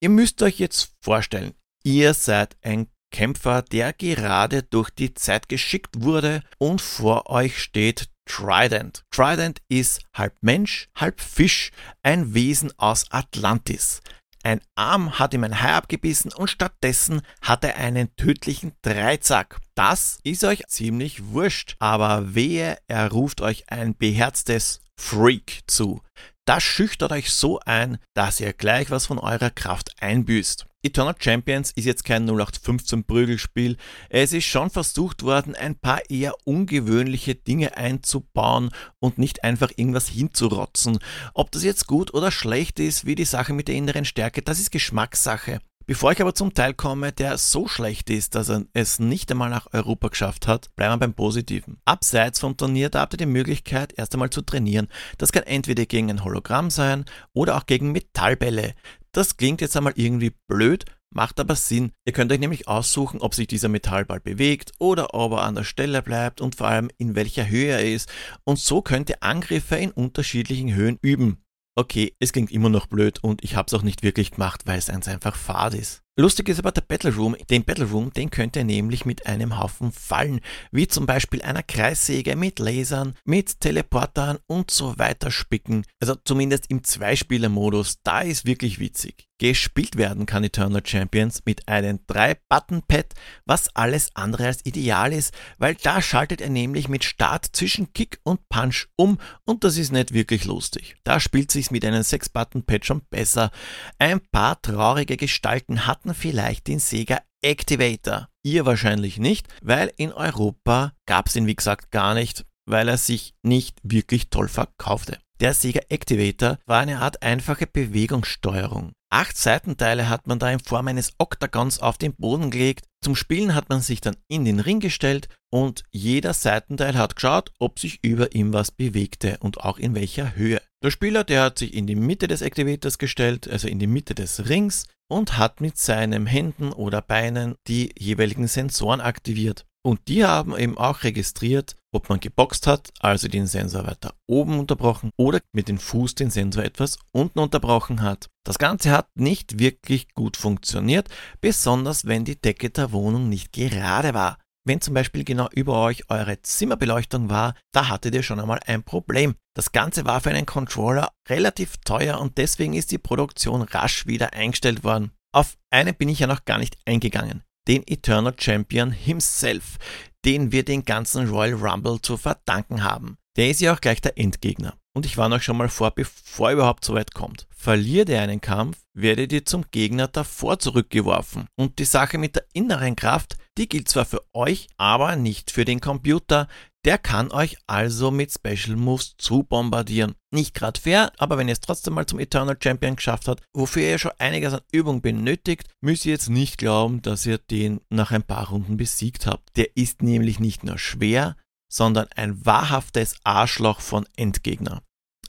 Ihr 0.00 0.08
müsst 0.08 0.42
euch 0.42 0.58
jetzt 0.58 0.94
vorstellen, 1.00 1.54
ihr 1.84 2.14
seid 2.14 2.56
ein 2.62 2.88
Kämpfer, 3.10 3.62
der 3.62 3.92
gerade 3.92 4.64
durch 4.64 4.90
die 4.90 5.14
Zeit 5.14 5.48
geschickt 5.48 6.02
wurde 6.02 6.42
und 6.58 6.80
vor 6.80 7.30
euch 7.30 7.62
steht 7.62 8.08
Trident. 8.26 9.04
Trident 9.10 9.60
ist 9.68 10.02
halb 10.12 10.34
Mensch, 10.40 10.88
halb 10.96 11.20
Fisch, 11.20 11.70
ein 12.02 12.34
Wesen 12.34 12.72
aus 12.76 13.06
Atlantis. 13.10 14.00
Ein 14.44 14.60
Arm 14.74 15.18
hat 15.18 15.32
ihm 15.32 15.42
ein 15.42 15.62
Hai 15.62 15.72
abgebissen 15.72 16.30
und 16.30 16.50
stattdessen 16.50 17.22
hat 17.40 17.64
er 17.64 17.76
einen 17.78 18.14
tödlichen 18.16 18.72
Dreizack. 18.82 19.58
Das 19.74 20.18
ist 20.22 20.44
euch 20.44 20.66
ziemlich 20.66 21.24
wurscht, 21.28 21.76
aber 21.78 22.34
wehe, 22.34 22.76
er 22.86 23.10
ruft 23.10 23.40
euch 23.40 23.70
ein 23.70 23.96
beherztes 23.96 24.82
Freak 25.00 25.62
zu. 25.66 26.02
Das 26.44 26.62
schüchtert 26.62 27.12
euch 27.12 27.32
so 27.32 27.58
ein, 27.60 27.96
dass 28.12 28.38
ihr 28.38 28.52
gleich 28.52 28.90
was 28.90 29.06
von 29.06 29.18
eurer 29.18 29.48
Kraft 29.48 29.92
einbüßt. 30.00 30.66
Eternal 30.84 31.14
Champions 31.18 31.70
ist 31.70 31.86
jetzt 31.86 32.04
kein 32.04 32.28
0815 32.28 33.04
Prügelspiel. 33.04 33.78
Es 34.10 34.34
ist 34.34 34.44
schon 34.44 34.68
versucht 34.68 35.22
worden, 35.22 35.54
ein 35.54 35.76
paar 35.76 36.10
eher 36.10 36.34
ungewöhnliche 36.44 37.34
Dinge 37.34 37.78
einzubauen 37.78 38.68
und 39.00 39.16
nicht 39.16 39.44
einfach 39.44 39.70
irgendwas 39.76 40.08
hinzurotzen. 40.08 40.98
Ob 41.32 41.50
das 41.52 41.64
jetzt 41.64 41.86
gut 41.86 42.12
oder 42.12 42.30
schlecht 42.30 42.78
ist, 42.80 43.06
wie 43.06 43.14
die 43.14 43.24
Sache 43.24 43.54
mit 43.54 43.68
der 43.68 43.76
inneren 43.76 44.04
Stärke, 44.04 44.42
das 44.42 44.60
ist 44.60 44.72
Geschmackssache. 44.72 45.60
Bevor 45.86 46.12
ich 46.12 46.20
aber 46.20 46.34
zum 46.34 46.54
Teil 46.54 46.72
komme, 46.72 47.12
der 47.12 47.36
so 47.36 47.68
schlecht 47.68 48.08
ist, 48.08 48.34
dass 48.34 48.48
er 48.48 48.64
es 48.72 48.98
nicht 48.98 49.30
einmal 49.30 49.50
nach 49.50 49.68
Europa 49.72 50.08
geschafft 50.08 50.46
hat, 50.46 50.74
bleiben 50.76 50.94
wir 50.94 50.98
beim 50.98 51.14
Positiven. 51.14 51.78
Abseits 51.84 52.40
vom 52.40 52.56
Turnier, 52.56 52.88
da 52.88 53.00
habt 53.00 53.14
ihr 53.14 53.18
die 53.18 53.26
Möglichkeit, 53.26 53.92
erst 53.96 54.14
einmal 54.14 54.30
zu 54.30 54.40
trainieren. 54.40 54.88
Das 55.18 55.30
kann 55.30 55.42
entweder 55.42 55.84
gegen 55.84 56.10
ein 56.10 56.24
Hologramm 56.24 56.70
sein 56.70 57.04
oder 57.34 57.56
auch 57.56 57.66
gegen 57.66 57.92
Metallbälle. 57.92 58.74
Das 59.14 59.36
klingt 59.36 59.60
jetzt 59.60 59.76
einmal 59.76 59.92
irgendwie 59.94 60.32
blöd, 60.48 60.86
macht 61.14 61.38
aber 61.38 61.54
Sinn. 61.54 61.92
Ihr 62.04 62.12
könnt 62.12 62.32
euch 62.32 62.40
nämlich 62.40 62.66
aussuchen, 62.66 63.20
ob 63.20 63.32
sich 63.32 63.46
dieser 63.46 63.68
Metallball 63.68 64.18
bewegt 64.18 64.72
oder 64.80 65.14
ob 65.14 65.32
er 65.32 65.42
an 65.42 65.54
der 65.54 65.62
Stelle 65.62 66.02
bleibt 66.02 66.40
und 66.40 66.56
vor 66.56 66.66
allem 66.66 66.90
in 66.98 67.14
welcher 67.14 67.48
Höhe 67.48 67.68
er 67.68 67.84
ist. 67.84 68.12
Und 68.42 68.58
so 68.58 68.82
könnt 68.82 69.08
ihr 69.10 69.22
Angriffe 69.22 69.76
in 69.76 69.92
unterschiedlichen 69.92 70.74
Höhen 70.74 70.98
üben. 71.00 71.38
Okay, 71.76 72.16
es 72.18 72.32
klingt 72.32 72.50
immer 72.50 72.70
noch 72.70 72.86
blöd 72.88 73.22
und 73.22 73.44
ich 73.44 73.54
hab's 73.54 73.72
auch 73.72 73.82
nicht 73.82 74.02
wirklich 74.02 74.32
gemacht, 74.32 74.62
weil 74.66 74.78
es 74.78 74.90
eins 74.90 75.06
einfach 75.06 75.36
fad 75.36 75.74
ist. 75.74 76.02
Lustig 76.16 76.48
ist 76.48 76.60
aber 76.60 76.70
der 76.70 76.82
Battle 76.82 77.12
Room. 77.12 77.34
Den 77.50 77.64
Battle 77.64 77.86
Room, 77.86 78.12
den 78.12 78.30
könnt 78.30 78.54
ihr 78.54 78.62
nämlich 78.62 79.04
mit 79.04 79.26
einem 79.26 79.58
Haufen 79.58 79.90
Fallen, 79.90 80.40
wie 80.70 80.86
zum 80.86 81.06
Beispiel 81.06 81.42
einer 81.42 81.64
Kreissäge 81.64 82.36
mit 82.36 82.60
Lasern, 82.60 83.14
mit 83.24 83.58
Teleportern 83.58 84.38
und 84.46 84.70
so 84.70 84.96
weiter 84.96 85.32
spicken. 85.32 85.84
Also 85.98 86.14
zumindest 86.14 86.70
im 86.70 86.84
Zweispieler-Modus, 86.84 87.98
da 88.04 88.20
ist 88.20 88.46
wirklich 88.46 88.78
witzig. 88.78 89.26
Gespielt 89.38 89.96
werden 89.96 90.26
kann 90.26 90.44
Eternal 90.44 90.86
Champions 90.86 91.42
mit 91.44 91.66
einem 91.66 91.98
3-Button-Pad, 92.08 93.14
was 93.44 93.74
alles 93.74 94.10
andere 94.14 94.46
als 94.46 94.64
ideal 94.64 95.12
ist, 95.12 95.34
weil 95.58 95.74
da 95.74 96.00
schaltet 96.00 96.40
er 96.40 96.50
nämlich 96.50 96.88
mit 96.88 97.02
Start 97.02 97.46
zwischen 97.52 97.92
Kick 97.92 98.20
und 98.22 98.48
Punch 98.48 98.86
um 98.94 99.18
und 99.44 99.64
das 99.64 99.76
ist 99.76 99.90
nicht 99.90 100.14
wirklich 100.14 100.44
lustig. 100.44 100.96
Da 101.02 101.18
spielt 101.18 101.50
sich's 101.50 101.72
mit 101.72 101.84
einem 101.84 102.02
6-Button-Pad 102.02 102.86
schon 102.86 103.00
besser. 103.10 103.50
Ein 103.98 104.20
paar 104.20 104.62
traurige 104.62 105.16
Gestalten 105.16 105.84
hat 105.84 106.03
hatten 106.04 106.14
vielleicht 106.14 106.66
den 106.66 106.80
Sega 106.80 107.20
Activator. 107.42 108.28
Ihr 108.42 108.66
wahrscheinlich 108.66 109.18
nicht, 109.18 109.48
weil 109.62 109.90
in 109.96 110.12
Europa 110.12 110.92
gab 111.06 111.28
es 111.28 111.36
ihn 111.36 111.46
wie 111.46 111.56
gesagt 111.56 111.90
gar 111.90 112.12
nicht, 112.12 112.44
weil 112.66 112.88
er 112.88 112.98
sich 112.98 113.34
nicht 113.42 113.78
wirklich 113.82 114.28
toll 114.28 114.48
verkaufte. 114.48 115.18
Der 115.40 115.54
Sega 115.54 115.80
Activator 115.88 116.58
war 116.66 116.80
eine 116.80 117.00
Art 117.00 117.22
einfache 117.22 117.66
Bewegungssteuerung. 117.66 118.92
Acht 119.10 119.36
Seitenteile 119.38 120.10
hat 120.10 120.26
man 120.26 120.38
da 120.38 120.50
in 120.50 120.60
Form 120.60 120.88
eines 120.88 121.14
Oktagons 121.18 121.80
auf 121.80 121.96
den 121.96 122.14
Boden 122.14 122.50
gelegt. 122.50 122.84
Zum 123.02 123.16
Spielen 123.16 123.54
hat 123.54 123.70
man 123.70 123.80
sich 123.80 124.02
dann 124.02 124.16
in 124.28 124.44
den 124.44 124.60
Ring 124.60 124.80
gestellt 124.80 125.28
und 125.50 125.84
jeder 125.90 126.34
Seitenteil 126.34 126.98
hat 126.98 127.16
geschaut, 127.16 127.50
ob 127.58 127.78
sich 127.78 128.04
über 128.04 128.34
ihm 128.34 128.52
was 128.52 128.70
bewegte 128.70 129.38
und 129.40 129.60
auch 129.60 129.78
in 129.78 129.94
welcher 129.94 130.36
Höhe. 130.36 130.60
Der 130.84 130.90
Spieler, 130.90 131.24
der 131.24 131.44
hat 131.44 131.60
sich 131.60 131.72
in 131.72 131.86
die 131.86 131.94
Mitte 131.94 132.28
des 132.28 132.42
Activators 132.42 132.98
gestellt, 132.98 133.48
also 133.48 133.68
in 133.68 133.78
die 133.78 133.86
Mitte 133.86 134.14
des 134.14 134.50
Rings 134.50 134.84
und 135.08 135.38
hat 135.38 135.62
mit 135.62 135.78
seinen 135.78 136.26
Händen 136.26 136.74
oder 136.74 137.00
Beinen 137.00 137.54
die 137.66 137.94
jeweiligen 137.98 138.46
Sensoren 138.48 139.00
aktiviert. 139.00 139.64
Und 139.82 140.08
die 140.08 140.26
haben 140.26 140.54
eben 140.54 140.76
auch 140.76 141.02
registriert, 141.02 141.76
ob 141.90 142.10
man 142.10 142.20
geboxt 142.20 142.66
hat, 142.66 142.90
also 143.00 143.28
den 143.28 143.46
Sensor 143.46 143.86
weiter 143.86 144.12
oben 144.26 144.58
unterbrochen 144.58 145.08
oder 145.16 145.40
mit 145.54 145.68
dem 145.68 145.78
Fuß 145.78 146.16
den 146.16 146.28
Sensor 146.28 146.64
etwas 146.64 146.98
unten 147.12 147.38
unterbrochen 147.38 148.02
hat. 148.02 148.28
Das 148.44 148.58
Ganze 148.58 148.90
hat 148.90 149.08
nicht 149.14 149.58
wirklich 149.58 150.12
gut 150.12 150.36
funktioniert, 150.36 151.08
besonders 151.40 152.04
wenn 152.04 152.26
die 152.26 152.38
Decke 152.38 152.68
der 152.68 152.92
Wohnung 152.92 153.30
nicht 153.30 153.52
gerade 153.52 154.12
war. 154.12 154.36
Wenn 154.66 154.80
zum 154.80 154.94
Beispiel 154.94 155.24
genau 155.24 155.48
über 155.52 155.78
euch 155.82 156.08
eure 156.08 156.40
Zimmerbeleuchtung 156.40 157.28
war, 157.28 157.54
da 157.72 157.88
hattet 157.88 158.14
ihr 158.14 158.22
schon 158.22 158.40
einmal 158.40 158.60
ein 158.66 158.82
Problem. 158.82 159.34
Das 159.54 159.72
Ganze 159.72 160.06
war 160.06 160.22
für 160.22 160.30
einen 160.30 160.46
Controller 160.46 161.12
relativ 161.28 161.76
teuer 161.84 162.18
und 162.18 162.38
deswegen 162.38 162.72
ist 162.72 162.90
die 162.90 162.98
Produktion 162.98 163.60
rasch 163.60 164.06
wieder 164.06 164.32
eingestellt 164.32 164.82
worden. 164.82 165.10
Auf 165.32 165.58
eine 165.70 165.92
bin 165.92 166.08
ich 166.08 166.20
ja 166.20 166.26
noch 166.26 166.46
gar 166.46 166.58
nicht 166.58 166.78
eingegangen. 166.86 167.42
Den 167.68 167.82
Eternal 167.86 168.34
Champion 168.38 168.90
himself, 168.90 169.76
den 170.24 170.50
wir 170.50 170.64
den 170.64 170.84
ganzen 170.84 171.28
Royal 171.28 171.54
Rumble 171.54 172.00
zu 172.00 172.16
verdanken 172.16 172.82
haben. 172.82 173.16
Der 173.36 173.50
ist 173.50 173.60
ja 173.60 173.74
auch 173.74 173.80
gleich 173.80 174.00
der 174.00 174.16
Endgegner. 174.16 174.74
Und 174.94 175.04
ich 175.04 175.18
warne 175.18 175.34
euch 175.34 175.44
schon 175.44 175.56
mal 175.56 175.68
vor, 175.68 175.90
bevor 175.90 176.50
ihr 176.50 176.54
überhaupt 176.54 176.84
so 176.84 176.94
weit 176.94 177.14
kommt. 177.14 177.48
Verliert 177.50 178.08
ihr 178.08 178.20
einen 178.20 178.40
Kampf, 178.40 178.78
werdet 178.94 179.32
ihr 179.32 179.44
zum 179.44 179.64
Gegner 179.72 180.06
davor 180.06 180.58
zurückgeworfen. 180.58 181.48
Und 181.56 181.78
die 181.80 181.84
Sache 181.84 182.16
mit 182.16 182.36
der 182.36 182.46
inneren 182.52 182.94
Kraft, 182.94 183.36
die 183.58 183.68
gilt 183.68 183.88
zwar 183.88 184.04
für 184.04 184.22
euch, 184.32 184.68
aber 184.76 185.16
nicht 185.16 185.50
für 185.50 185.64
den 185.64 185.80
Computer. 185.80 186.48
Der 186.84 186.98
kann 186.98 187.30
euch 187.30 187.56
also 187.66 188.10
mit 188.10 188.32
Special 188.32 188.76
Moves 188.76 189.14
zu 189.16 189.42
bombardieren. 189.42 190.16
Nicht 190.32 190.54
gerade 190.54 190.78
fair, 190.78 191.12
aber 191.16 191.38
wenn 191.38 191.48
ihr 191.48 191.52
es 191.52 191.60
trotzdem 191.60 191.94
mal 191.94 192.04
zum 192.04 192.18
Eternal 192.18 192.58
Champion 192.60 192.96
geschafft 192.96 193.28
habt, 193.28 193.42
wofür 193.54 193.82
ihr 193.82 193.98
schon 193.98 194.12
einiges 194.18 194.52
an 194.52 194.60
Übung 194.70 195.00
benötigt, 195.00 195.68
müsst 195.80 196.04
ihr 196.04 196.12
jetzt 196.12 196.28
nicht 196.28 196.58
glauben, 196.58 197.00
dass 197.00 197.24
ihr 197.24 197.38
den 197.38 197.80
nach 197.88 198.10
ein 198.10 198.22
paar 198.22 198.48
Runden 198.48 198.76
besiegt 198.76 199.26
habt. 199.26 199.56
Der 199.56 199.76
ist 199.76 200.02
nämlich 200.02 200.40
nicht 200.40 200.64
nur 200.64 200.78
schwer, 200.78 201.36
sondern 201.72 202.08
ein 202.16 202.44
wahrhaftes 202.44 203.16
Arschloch 203.24 203.80
von 203.80 204.06
Endgegner. 204.16 204.82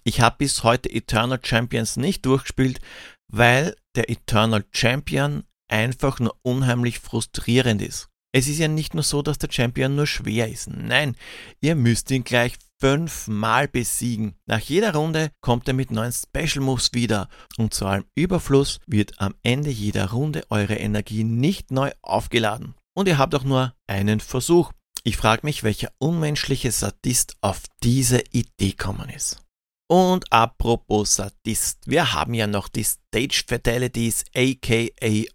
Ich 0.03 0.21
habe 0.21 0.35
bis 0.39 0.63
heute 0.63 0.91
Eternal 0.91 1.39
Champions 1.41 1.95
nicht 1.95 2.25
durchgespielt, 2.25 2.81
weil 3.27 3.75
der 3.95 4.09
Eternal 4.09 4.65
Champion 4.71 5.45
einfach 5.67 6.19
nur 6.19 6.37
unheimlich 6.43 6.99
frustrierend 6.99 7.81
ist. 7.81 8.09
Es 8.35 8.49
ist 8.49 8.59
ja 8.59 8.67
nicht 8.67 8.93
nur 8.93 9.03
so, 9.03 9.21
dass 9.21 9.37
der 9.37 9.49
Champion 9.49 9.95
nur 9.95 10.07
schwer 10.07 10.49
ist. 10.49 10.67
Nein, 10.67 11.15
ihr 11.61 11.73
müsst 11.73 12.11
ihn 12.11 12.25
gleich 12.25 12.55
fünfmal 12.81 13.69
besiegen. 13.69 14.35
Nach 14.45 14.59
jeder 14.59 14.93
Runde 14.93 15.31
kommt 15.39 15.69
er 15.69 15.73
mit 15.73 15.89
neuen 15.89 16.11
Special 16.11 16.61
Moves 16.61 16.89
wieder 16.91 17.29
und 17.55 17.73
zu 17.73 17.85
allem 17.85 18.03
Überfluss 18.13 18.81
wird 18.87 19.21
am 19.21 19.35
Ende 19.41 19.69
jeder 19.69 20.11
Runde 20.11 20.43
eure 20.49 20.75
Energie 20.75 21.23
nicht 21.23 21.71
neu 21.71 21.91
aufgeladen. 22.01 22.75
Und 22.93 23.07
ihr 23.07 23.17
habt 23.17 23.33
auch 23.35 23.45
nur 23.45 23.73
einen 23.87 24.19
Versuch. 24.19 24.73
Ich 25.05 25.15
frage 25.15 25.45
mich, 25.45 25.63
welcher 25.63 25.93
unmenschliche 25.97 26.73
Sadist 26.73 27.37
auf 27.39 27.61
diese 27.83 28.21
Idee 28.31 28.73
kommen 28.73 29.07
ist. 29.07 29.39
Und 29.87 30.29
apropos 30.33 31.15
Sadist, 31.15 31.83
wir 31.85 32.11
haben 32.11 32.33
ja 32.33 32.47
noch 32.47 32.67
die 32.67 32.83
Stage 32.83 33.43
Fatalities 33.47 34.25
aka 34.35 34.87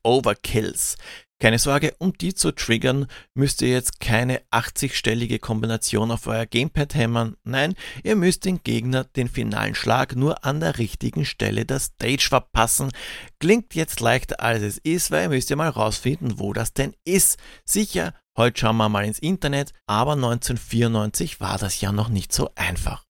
Overkills. 0.02 0.96
Keine 1.40 1.58
Sorge, 1.58 1.94
um 1.98 2.12
die 2.12 2.34
zu 2.34 2.52
triggern, 2.52 3.06
müsst 3.34 3.62
ihr 3.62 3.70
jetzt 3.70 3.98
keine 3.98 4.42
80-stellige 4.52 5.38
Kombination 5.38 6.10
auf 6.10 6.26
euer 6.26 6.44
Gamepad 6.44 6.94
hämmern. 6.94 7.34
Nein, 7.44 7.74
ihr 8.04 8.14
müsst 8.14 8.44
den 8.44 8.62
Gegner 8.62 9.04
den 9.04 9.26
finalen 9.26 9.74
Schlag 9.74 10.16
nur 10.16 10.44
an 10.44 10.60
der 10.60 10.76
richtigen 10.76 11.24
Stelle 11.24 11.64
der 11.64 11.80
Stage 11.80 12.26
verpassen. 12.28 12.92
Klingt 13.38 13.74
jetzt 13.74 14.00
leichter 14.00 14.40
als 14.40 14.62
es 14.62 14.78
ist, 14.78 15.10
weil 15.10 15.22
ihr 15.24 15.28
müsst 15.30 15.48
ja 15.48 15.56
mal 15.56 15.70
rausfinden, 15.70 16.38
wo 16.38 16.52
das 16.52 16.74
denn 16.74 16.94
ist. 17.04 17.38
Sicher, 17.64 18.12
Heute 18.36 18.60
schauen 18.60 18.76
wir 18.76 18.88
mal 18.88 19.04
ins 19.04 19.18
Internet, 19.18 19.72
aber 19.86 20.12
1994 20.12 21.40
war 21.40 21.58
das 21.58 21.80
ja 21.80 21.90
noch 21.90 22.08
nicht 22.08 22.32
so 22.32 22.48
einfach. 22.54 23.04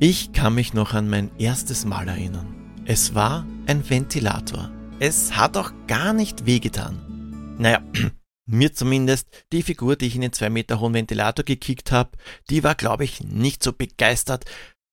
Ich 0.00 0.32
kann 0.32 0.54
mich 0.54 0.74
noch 0.74 0.94
an 0.94 1.08
mein 1.08 1.30
erstes 1.38 1.84
Mal 1.84 2.08
erinnern. 2.08 2.72
Es 2.84 3.14
war 3.14 3.46
ein 3.66 3.88
Ventilator. 3.88 4.70
Es 4.98 5.36
hat 5.36 5.56
auch 5.56 5.72
gar 5.86 6.14
nicht 6.14 6.46
wehgetan. 6.46 7.13
Naja, 7.58 7.82
mir 8.46 8.74
zumindest, 8.74 9.28
die 9.52 9.62
Figur, 9.62 9.96
die 9.96 10.06
ich 10.06 10.14
in 10.14 10.22
den 10.22 10.32
2 10.32 10.50
Meter 10.50 10.80
hohen 10.80 10.94
Ventilator 10.94 11.44
gekickt 11.44 11.92
habe, 11.92 12.10
die 12.50 12.64
war, 12.64 12.74
glaube 12.74 13.04
ich, 13.04 13.22
nicht 13.22 13.62
so 13.62 13.72
begeistert. 13.72 14.44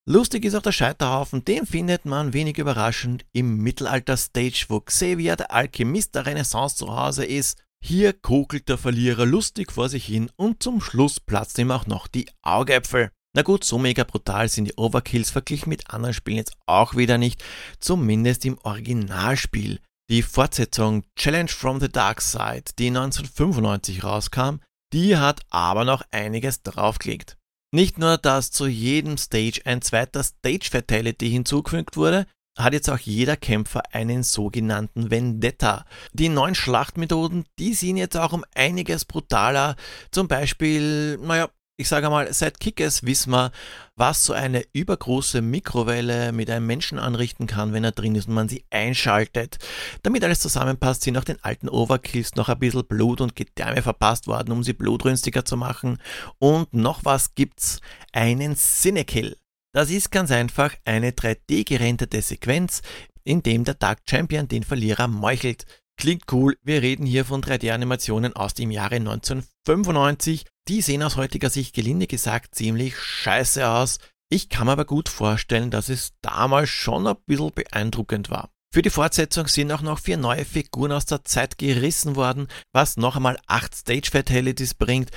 Lustig 0.08 0.46
ist 0.46 0.56
auch 0.56 0.62
der 0.62 0.72
Scheiterhaufen, 0.72 1.46
den 1.46 1.66
findet 1.66 2.06
man 2.06 2.34
wenig 2.34 2.58
überraschend 2.58 3.26
im 3.34 3.58
Mittelalter-Stage, 3.58 4.66
wo 4.70 4.80
Xavier, 4.80 5.36
der 5.36 5.52
Alchemist 5.52 6.16
der 6.16 6.26
Renaissance, 6.26 6.76
zu 6.76 6.96
Hause 6.96 7.26
ist 7.26 7.62
hier 7.84 8.14
kokelt 8.14 8.70
der 8.70 8.78
Verlierer 8.78 9.26
lustig 9.26 9.72
vor 9.72 9.90
sich 9.90 10.06
hin 10.06 10.30
und 10.36 10.62
zum 10.62 10.82
Schluss 10.82 11.20
platzt 11.20 11.58
ihm 11.58 11.72
auch 11.72 11.88
noch 11.88 12.08
die 12.08 12.30
Augäpfel. 12.44 13.10
Na 13.34 13.42
gut, 13.42 13.64
so 13.64 13.80
mega 13.80 14.04
brutal 14.04 14.50
sind 14.50 14.66
die 14.66 14.76
Overkills 14.76 15.32
verglichen 15.32 15.70
mit 15.70 15.90
anderen 15.90 16.14
Spielen 16.14 16.38
jetzt 16.38 16.56
auch 16.68 16.96
wieder 16.96 17.18
nicht, 17.18 17.44
zumindest 17.80 18.46
im 18.46 18.58
Originalspiel. 18.60 19.80
Die 20.12 20.24
Fortsetzung 20.24 21.06
Challenge 21.16 21.48
from 21.48 21.80
the 21.80 21.88
Dark 21.88 22.20
Side, 22.20 22.74
die 22.78 22.88
1995 22.88 24.04
rauskam, 24.04 24.58
die 24.92 25.16
hat 25.16 25.40
aber 25.50 25.86
noch 25.86 26.04
einiges 26.12 26.64
draufgelegt. 26.64 27.38
Nicht 27.74 27.98
nur, 27.98 28.18
dass 28.18 28.52
zu 28.52 28.68
jedem 28.68 29.16
Stage 29.16 29.62
ein 29.64 29.82
zweiter 29.82 30.22
Stage 30.22 30.68
Fatality 30.70 31.30
hinzugefügt 31.30 31.96
wurde, 31.96 32.26
hat 32.58 32.74
jetzt 32.74 32.90
auch 32.90 32.98
jeder 32.98 33.38
Kämpfer 33.38 33.84
einen 33.94 34.24
sogenannten 34.24 35.12
Vendetta. 35.12 35.86
Die 36.12 36.28
neuen 36.28 36.56
Schlachtmethoden, 36.56 37.46
die 37.58 37.74
sind 37.74 37.96
jetzt 37.96 38.18
auch 38.18 38.34
um 38.34 38.44
einiges 38.54 39.06
brutaler. 39.06 39.78
Zum 40.12 40.28
Beispiel, 40.28 41.20
naja, 41.20 41.48
ich 41.82 41.90
sage 41.90 42.12
mal, 42.12 42.32
seit 42.32 42.60
Kickers 42.60 43.04
wissen 43.04 43.32
wir, 43.32 43.52
was 43.96 44.24
so 44.24 44.34
eine 44.34 44.64
übergroße 44.72 45.42
Mikrowelle 45.42 46.32
mit 46.32 46.48
einem 46.52 46.68
Menschen 46.68 47.00
anrichten 47.00 47.48
kann, 47.48 47.74
wenn 47.74 47.84
er 47.84 47.92
drin 47.92 48.14
ist 48.14 48.28
und 48.28 48.36
man 48.36 48.48
sie 48.48 48.64
einschaltet. 48.70 49.58
Damit 50.04 50.24
alles 50.24 50.40
zusammenpasst, 50.40 51.02
sind 51.02 51.18
auch 51.18 51.24
den 51.24 51.44
alten 51.44 51.70
Overkills 51.70 52.36
noch 52.36 52.50
ein 52.50 52.60
bisschen 52.60 52.86
Blut 52.86 53.20
und 53.20 53.36
Gedärme 53.36 53.82
verpasst 53.82 54.28
worden, 54.28 54.52
um 54.52 54.64
sie 54.64 54.74
blutrünstiger 54.74 55.44
zu 55.44 55.58
machen. 55.58 55.98
Und 56.38 56.72
noch 56.72 57.04
was 57.04 57.34
gibt's, 57.34 57.82
einen 58.14 58.56
Cinekill. 58.56 59.36
Das 59.74 59.90
ist 59.90 60.12
ganz 60.12 60.30
einfach 60.30 60.76
eine 60.86 61.12
3D-gerenderte 61.12 62.22
Sequenz, 62.22 62.84
in 63.24 63.42
dem 63.42 63.64
der 63.64 63.74
Dark 63.74 64.02
Champion 64.08 64.48
den 64.48 64.64
Verlierer 64.64 65.08
meuchelt. 65.08 65.66
Klingt 65.98 66.32
cool, 66.32 66.58
wir 66.62 66.84
reden 66.84 67.08
hier 67.08 67.26
von 67.26 67.42
3D-Animationen 67.42 68.36
aus 68.36 68.54
dem 68.54 68.70
Jahre 68.70 68.98
1995. 68.98 70.46
Die 70.68 70.82
sehen 70.82 71.04
aus 71.04 71.16
heutiger 71.16 71.50
Sicht 71.50 71.74
gelinde 71.74 72.08
gesagt 72.08 72.56
ziemlich 72.56 72.98
scheiße 72.98 73.68
aus. 73.68 74.00
Ich 74.30 74.50
kann 74.50 74.68
mir 74.68 74.74
aber 74.74 74.86
gut 74.86 75.10
vorstellen, 75.10 75.72
dass 75.72 75.90
es 75.90 76.14
damals 76.22 76.70
schon 76.70 77.08
ein 77.08 77.18
bisschen 77.26 77.52
beeindruckend 77.54 78.30
war. 78.30 78.50
Für 78.74 78.82
die 78.82 78.90
Fortsetzung 78.90 79.48
sind 79.48 79.72
auch 79.72 79.82
noch 79.82 80.00
vier 80.00 80.16
neue 80.16 80.46
Figuren 80.46 80.94
aus 80.94 81.06
der 81.06 81.26
Zeit 81.26 81.58
gerissen 81.58 82.16
worden, 82.16 82.48
was 82.72 82.96
noch 82.96 83.18
einmal 83.18 83.38
acht 83.48 83.76
Stage 83.76 84.10
Fatalities 84.12 84.76
bringt 84.76 85.12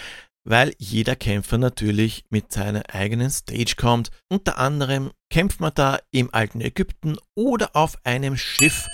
weil 0.44 0.74
jeder 0.78 1.16
Kämpfer 1.16 1.58
natürlich 1.58 2.24
mit 2.28 2.52
seiner 2.52 2.82
eigenen 2.94 3.30
Stage 3.30 3.74
kommt. 3.76 4.10
Unter 4.28 4.58
anderem 4.58 5.10
kämpft 5.30 5.60
man 5.60 5.72
da 5.74 5.98
im 6.10 6.32
alten 6.32 6.60
Ägypten 6.60 7.16
oder 7.34 7.74
auf 7.74 7.96
einem 8.04 8.36
Schiff. 8.36 8.86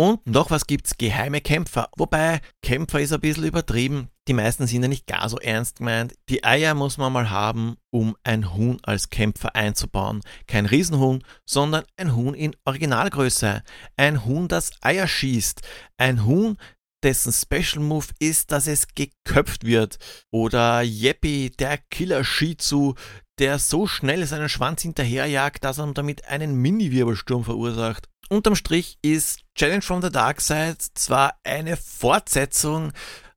Und 0.00 0.26
noch 0.26 0.50
was 0.50 0.66
gibt's, 0.66 0.96
geheime 0.96 1.42
Kämpfer. 1.42 1.90
Wobei, 1.94 2.40
Kämpfer 2.62 3.02
ist 3.02 3.12
ein 3.12 3.20
bisschen 3.20 3.44
übertrieben. 3.44 4.08
Die 4.28 4.32
meisten 4.32 4.66
sind 4.66 4.80
ja 4.80 4.88
nicht 4.88 5.06
gar 5.06 5.28
so 5.28 5.36
ernst 5.36 5.76
gemeint. 5.76 6.14
Die 6.30 6.42
Eier 6.42 6.72
muss 6.72 6.96
man 6.96 7.12
mal 7.12 7.28
haben, 7.28 7.76
um 7.90 8.16
ein 8.24 8.54
Huhn 8.54 8.78
als 8.82 9.10
Kämpfer 9.10 9.54
einzubauen. 9.54 10.22
Kein 10.46 10.64
Riesenhuhn, 10.64 11.22
sondern 11.44 11.84
ein 11.98 12.16
Huhn 12.16 12.32
in 12.32 12.56
Originalgröße. 12.64 13.62
Ein 13.98 14.24
Huhn, 14.24 14.48
das 14.48 14.70
Eier 14.80 15.06
schießt. 15.06 15.60
Ein 15.98 16.24
Huhn, 16.24 16.56
dessen 17.02 17.32
Special 17.32 17.82
Move 17.82 18.06
ist, 18.18 18.52
dass 18.52 18.66
es 18.66 18.88
geköpft 18.94 19.64
wird. 19.64 19.98
Oder 20.30 20.82
Yeppy, 20.82 21.50
der 21.50 21.78
Killer 21.90 22.24
Shih 22.24 22.56
Tzu, 22.56 22.94
der 23.38 23.58
so 23.58 23.86
schnell 23.86 24.26
seinen 24.26 24.48
Schwanz 24.48 24.82
hinterherjagt, 24.82 25.64
dass 25.64 25.78
er 25.78 25.86
damit 25.92 26.26
einen 26.26 26.54
Mini-Wirbelsturm 26.56 27.44
verursacht. 27.44 28.08
Unterm 28.28 28.54
Strich 28.54 28.98
ist 29.02 29.40
Challenge 29.56 29.82
from 29.82 30.02
the 30.02 30.10
Dark 30.10 30.40
Side 30.40 30.76
zwar 30.94 31.34
eine 31.42 31.76
Fortsetzung, 31.76 32.92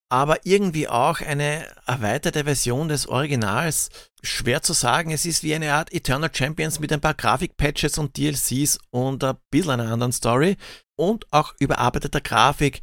aber 0.09 0.45
irgendwie 0.45 0.87
auch 0.87 1.21
eine 1.21 1.65
erweiterte 1.87 2.43
Version 2.43 2.89
des 2.89 3.07
Originals. 3.07 3.89
Schwer 4.21 4.61
zu 4.61 4.73
sagen, 4.73 5.09
es 5.09 5.25
ist 5.25 5.41
wie 5.41 5.55
eine 5.55 5.73
Art 5.73 5.91
Eternal 5.91 6.29
Champions 6.31 6.79
mit 6.79 6.93
ein 6.93 7.01
paar 7.01 7.15
Grafikpatches 7.15 7.97
und 7.97 8.15
DLCs 8.15 8.77
und 8.91 9.23
ein 9.23 9.37
bisschen 9.49 9.71
einer 9.71 9.91
anderen 9.91 10.11
Story 10.11 10.57
und 10.95 11.25
auch 11.33 11.55
überarbeiteter 11.59 12.21
Grafik. 12.21 12.81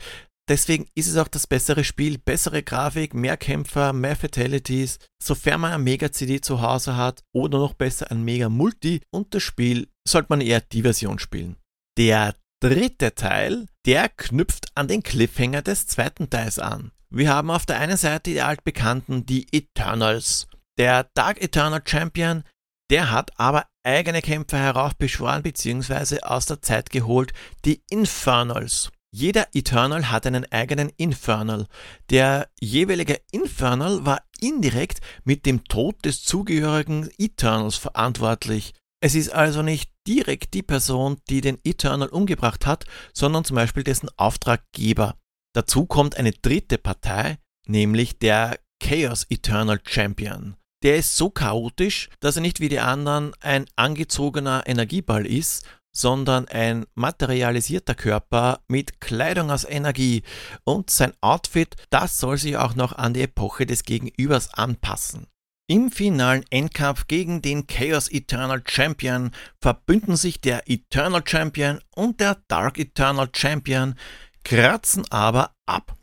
Deswegen 0.50 0.88
ist 0.96 1.06
es 1.06 1.16
auch 1.16 1.28
das 1.28 1.46
bessere 1.46 1.84
Spiel, 1.84 2.18
bessere 2.18 2.64
Grafik, 2.64 3.14
mehr 3.14 3.36
Kämpfer, 3.36 3.92
mehr 3.92 4.16
Fatalities, 4.16 4.98
sofern 5.22 5.60
man 5.60 5.72
ein 5.72 5.84
Mega-CD 5.84 6.40
zu 6.40 6.60
Hause 6.60 6.96
hat 6.96 7.22
oder 7.32 7.60
noch 7.60 7.74
besser 7.74 8.10
ein 8.10 8.24
Mega-Multi 8.24 9.00
und 9.12 9.32
das 9.32 9.44
Spiel 9.44 9.86
sollte 10.04 10.26
man 10.30 10.40
eher 10.40 10.60
die 10.60 10.82
Version 10.82 11.20
spielen. 11.20 11.54
Der 11.96 12.34
dritte 12.60 13.14
Teil, 13.14 13.66
der 13.86 14.08
knüpft 14.08 14.72
an 14.74 14.88
den 14.88 15.04
Cliffhanger 15.04 15.62
des 15.62 15.86
zweiten 15.86 16.28
Teils 16.30 16.58
an. 16.58 16.90
Wir 17.10 17.32
haben 17.32 17.52
auf 17.52 17.64
der 17.64 17.78
einen 17.78 17.96
Seite 17.96 18.32
die 18.32 18.40
altbekannten, 18.40 19.26
die 19.26 19.46
Eternals. 19.52 20.48
Der 20.78 21.08
Dark 21.14 21.40
Eternal 21.40 21.82
Champion, 21.84 22.42
der 22.90 23.12
hat 23.12 23.30
aber 23.38 23.66
eigene 23.84 24.20
Kämpfer 24.20 24.58
heraufbeschworen 24.58 25.44
bzw. 25.44 26.22
aus 26.22 26.46
der 26.46 26.60
Zeit 26.60 26.90
geholt, 26.90 27.32
die 27.64 27.84
Infernals. 27.88 28.90
Jeder 29.12 29.48
Eternal 29.54 30.10
hat 30.10 30.26
einen 30.26 30.50
eigenen 30.52 30.90
Infernal. 30.96 31.66
Der 32.10 32.48
jeweilige 32.60 33.20
Infernal 33.32 34.06
war 34.06 34.22
indirekt 34.40 35.00
mit 35.24 35.46
dem 35.46 35.64
Tod 35.64 36.04
des 36.04 36.22
zugehörigen 36.22 37.10
Eternals 37.18 37.76
verantwortlich. 37.76 38.72
Es 39.02 39.14
ist 39.14 39.30
also 39.30 39.62
nicht 39.62 39.90
direkt 40.06 40.54
die 40.54 40.62
Person, 40.62 41.16
die 41.28 41.40
den 41.40 41.58
Eternal 41.64 42.08
umgebracht 42.08 42.66
hat, 42.66 42.84
sondern 43.12 43.44
zum 43.44 43.56
Beispiel 43.56 43.82
dessen 43.82 44.08
Auftraggeber. 44.16 45.16
Dazu 45.54 45.86
kommt 45.86 46.16
eine 46.16 46.32
dritte 46.32 46.78
Partei, 46.78 47.38
nämlich 47.66 48.18
der 48.18 48.60
Chaos 48.80 49.26
Eternal 49.28 49.80
Champion. 49.84 50.54
Der 50.82 50.96
ist 50.96 51.16
so 51.16 51.28
chaotisch, 51.28 52.08
dass 52.20 52.36
er 52.36 52.42
nicht 52.42 52.60
wie 52.60 52.68
die 52.68 52.80
anderen 52.80 53.32
ein 53.40 53.66
angezogener 53.76 54.62
Energieball 54.66 55.26
ist, 55.26 55.66
sondern 55.92 56.46
ein 56.48 56.86
materialisierter 56.94 57.94
Körper 57.94 58.60
mit 58.68 59.00
Kleidung 59.00 59.50
aus 59.50 59.64
Energie 59.64 60.22
und 60.64 60.90
sein 60.90 61.12
Outfit, 61.20 61.76
das 61.90 62.18
soll 62.18 62.38
sich 62.38 62.56
auch 62.56 62.74
noch 62.74 62.92
an 62.92 63.14
die 63.14 63.22
Epoche 63.22 63.66
des 63.66 63.84
Gegenübers 63.84 64.54
anpassen. 64.54 65.26
Im 65.68 65.92
finalen 65.92 66.44
Endkampf 66.50 67.06
gegen 67.06 67.42
den 67.42 67.68
Chaos 67.68 68.10
Eternal 68.10 68.60
Champion 68.66 69.30
verbünden 69.60 70.16
sich 70.16 70.40
der 70.40 70.68
Eternal 70.68 71.22
Champion 71.24 71.80
und 71.94 72.18
der 72.18 72.38
Dark 72.48 72.76
Eternal 72.76 73.28
Champion, 73.32 73.94
kratzen 74.42 75.04
aber 75.10 75.54
ab. 75.66 75.96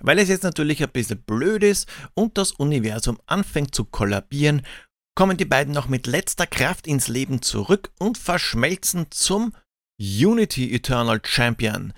Weil 0.00 0.18
es 0.18 0.28
jetzt 0.28 0.42
natürlich 0.42 0.82
ein 0.82 0.90
bisschen 0.90 1.22
blöd 1.22 1.62
ist 1.62 1.88
und 2.12 2.36
das 2.36 2.52
Universum 2.52 3.18
anfängt 3.24 3.74
zu 3.74 3.86
kollabieren, 3.86 4.60
kommen 5.14 5.36
die 5.36 5.44
beiden 5.44 5.72
noch 5.72 5.88
mit 5.88 6.06
letzter 6.06 6.46
Kraft 6.46 6.86
ins 6.86 7.08
Leben 7.08 7.42
zurück 7.42 7.92
und 7.98 8.18
verschmelzen 8.18 9.06
zum 9.10 9.54
Unity 10.00 10.74
Eternal 10.74 11.20
Champion. 11.24 11.92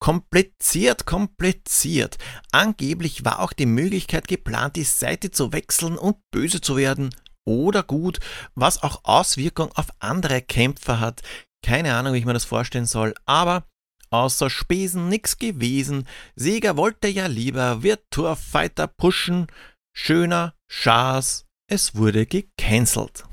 Kompliziert, 0.00 1.06
kompliziert. 1.06 2.18
Angeblich 2.52 3.24
war 3.24 3.40
auch 3.40 3.52
die 3.52 3.66
Möglichkeit 3.66 4.28
geplant, 4.28 4.76
die 4.76 4.84
Seite 4.84 5.30
zu 5.30 5.52
wechseln 5.52 5.96
und 5.98 6.16
böse 6.30 6.60
zu 6.60 6.76
werden. 6.76 7.14
Oder 7.44 7.82
gut, 7.82 8.18
was 8.54 8.82
auch 8.82 9.04
Auswirkungen 9.04 9.72
auf 9.74 9.88
andere 9.98 10.42
Kämpfer 10.42 11.00
hat. 11.00 11.22
Keine 11.62 11.94
Ahnung, 11.94 12.14
wie 12.14 12.18
ich 12.18 12.24
mir 12.24 12.32
das 12.32 12.44
vorstellen 12.44 12.86
soll, 12.86 13.14
aber 13.24 13.66
außer 14.10 14.50
Spesen 14.50 15.08
nix 15.08 15.38
gewesen. 15.38 16.06
Sieger 16.34 16.76
wollte 16.76 17.08
ja 17.08 17.26
lieber 17.26 17.82
Virtua 17.82 18.34
Fighter 18.34 18.86
pushen. 18.86 19.46
Schöner 19.94 20.54
Schaß 20.68 21.45
es 21.68 21.96
wurde 21.96 22.26
gecancelt. 22.26 23.24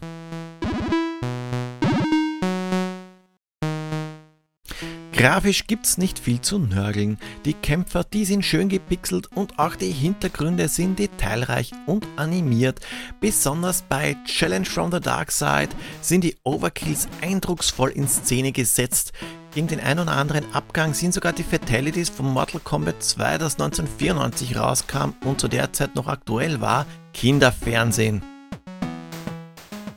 Grafisch 5.11 5.67
gibt's 5.67 5.97
nicht 5.99 6.17
viel 6.17 6.41
zu 6.41 6.57
nörgeln. 6.57 7.19
Die 7.45 7.53
Kämpfer, 7.53 8.03
die 8.03 8.25
sind 8.25 8.43
schön 8.43 8.67
gepixelt 8.67 9.27
und 9.35 9.59
auch 9.59 9.75
die 9.75 9.91
Hintergründe 9.91 10.67
sind 10.67 10.97
detailreich 10.97 11.71
und 11.85 12.07
animiert. 12.15 12.79
Besonders 13.21 13.83
bei 13.83 14.17
Challenge 14.25 14.65
from 14.65 14.91
the 14.91 14.99
Dark 14.99 15.31
Side 15.31 15.69
sind 16.01 16.23
die 16.23 16.35
Overkills 16.43 17.07
eindrucksvoll 17.21 17.91
in 17.91 18.07
Szene 18.07 18.51
gesetzt. 18.51 19.13
Gegen 19.53 19.67
den 19.67 19.81
ein 19.81 19.99
oder 19.99 20.13
anderen 20.13 20.51
Abgang 20.55 20.95
sind 20.95 21.13
sogar 21.13 21.31
die 21.31 21.43
Fatalities 21.43 22.09
von 22.09 22.25
Mortal 22.25 22.59
Kombat 22.59 23.03
2, 23.03 23.37
das 23.37 23.53
1994 23.59 24.57
rauskam 24.57 25.13
und 25.25 25.39
zu 25.39 25.47
der 25.47 25.71
Zeit 25.71 25.93
noch 25.93 26.07
aktuell 26.07 26.59
war, 26.59 26.87
Kinderfernsehen. 27.13 28.23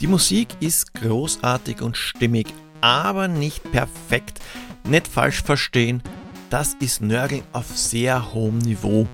Die 0.02 0.06
Musik 0.08 0.48
ist 0.60 0.92
großartig 0.92 1.80
und 1.80 1.96
stimmig, 1.96 2.52
aber 2.82 3.28
nicht 3.28 3.72
perfekt. 3.72 4.40
Nicht 4.84 5.08
falsch 5.08 5.42
verstehen, 5.42 6.02
das 6.50 6.74
ist 6.74 7.00
Nörgeln 7.00 7.42
auf 7.52 7.66
sehr 7.78 8.34
hohem 8.34 8.58
Niveau. 8.58 9.06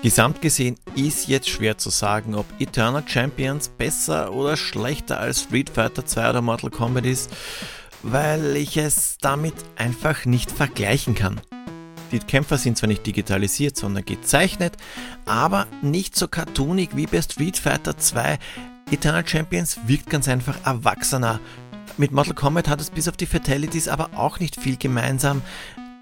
Gesamt 0.00 0.40
gesehen 0.40 0.76
ist 0.94 1.26
jetzt 1.26 1.48
schwer 1.48 1.76
zu 1.76 1.90
sagen, 1.90 2.36
ob 2.36 2.46
Eternal 2.60 3.02
Champions 3.04 3.68
besser 3.68 4.32
oder 4.32 4.56
schlechter 4.56 5.18
als 5.18 5.42
Street 5.42 5.70
Fighter 5.70 6.06
2 6.06 6.30
oder 6.30 6.40
Mortal 6.40 6.70
Kombat 6.70 7.04
ist 7.04 7.32
weil 8.02 8.56
ich 8.56 8.76
es 8.76 9.18
damit 9.20 9.54
einfach 9.76 10.24
nicht 10.24 10.50
vergleichen 10.50 11.14
kann. 11.14 11.40
Die 12.12 12.18
Kämpfer 12.18 12.56
sind 12.56 12.78
zwar 12.78 12.88
nicht 12.88 13.06
digitalisiert, 13.06 13.76
sondern 13.76 14.04
gezeichnet, 14.04 14.76
aber 15.26 15.66
nicht 15.82 16.16
so 16.16 16.26
cartoonig 16.26 16.90
wie 16.94 17.06
bei 17.06 17.20
Street 17.20 17.58
Fighter 17.58 17.98
2. 17.98 18.38
Eternal 18.90 19.26
Champions 19.26 19.78
wirkt 19.86 20.08
ganz 20.08 20.28
einfach 20.28 20.56
erwachsener. 20.64 21.40
Mit 21.98 22.12
Mortal 22.12 22.34
Kombat 22.34 22.68
hat 22.68 22.80
es 22.80 22.90
bis 22.90 23.08
auf 23.08 23.16
die 23.16 23.26
Fatalities 23.26 23.88
aber 23.88 24.10
auch 24.14 24.40
nicht 24.40 24.58
viel 24.58 24.76
gemeinsam. 24.76 25.42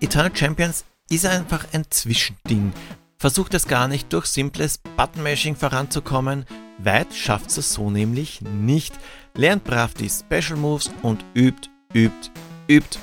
Eternal 0.00 0.34
Champions 0.34 0.84
ist 1.10 1.26
einfach 1.26 1.66
ein 1.72 1.84
Zwischending. 1.90 2.72
Versucht 3.18 3.54
es 3.54 3.66
gar 3.66 3.88
nicht 3.88 4.12
durch 4.12 4.26
simples 4.26 4.78
Button-Mashing 4.96 5.56
voranzukommen. 5.56 6.44
Weit 6.78 7.14
schafft 7.14 7.56
es 7.56 7.72
so 7.72 7.90
nämlich 7.90 8.42
nicht. 8.42 8.94
Lernt 9.34 9.64
brav 9.64 9.94
die 9.94 10.10
Special 10.10 10.58
Moves 10.58 10.90
und 11.02 11.24
übt 11.34 11.70
übt, 11.96 12.30
übt. 12.68 12.98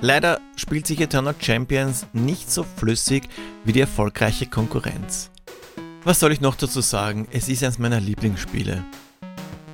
Leider 0.00 0.40
spielt 0.56 0.86
sich 0.86 1.00
Eternal 1.00 1.34
Champions 1.38 2.06
nicht 2.14 2.50
so 2.50 2.62
flüssig 2.64 3.28
wie 3.64 3.72
die 3.72 3.80
erfolgreiche 3.80 4.46
Konkurrenz. 4.46 5.30
Was 6.04 6.20
soll 6.20 6.32
ich 6.32 6.40
noch 6.40 6.54
dazu 6.54 6.80
sagen? 6.80 7.28
Es 7.30 7.48
ist 7.48 7.62
eines 7.62 7.78
meiner 7.78 8.00
Lieblingsspiele. 8.00 8.82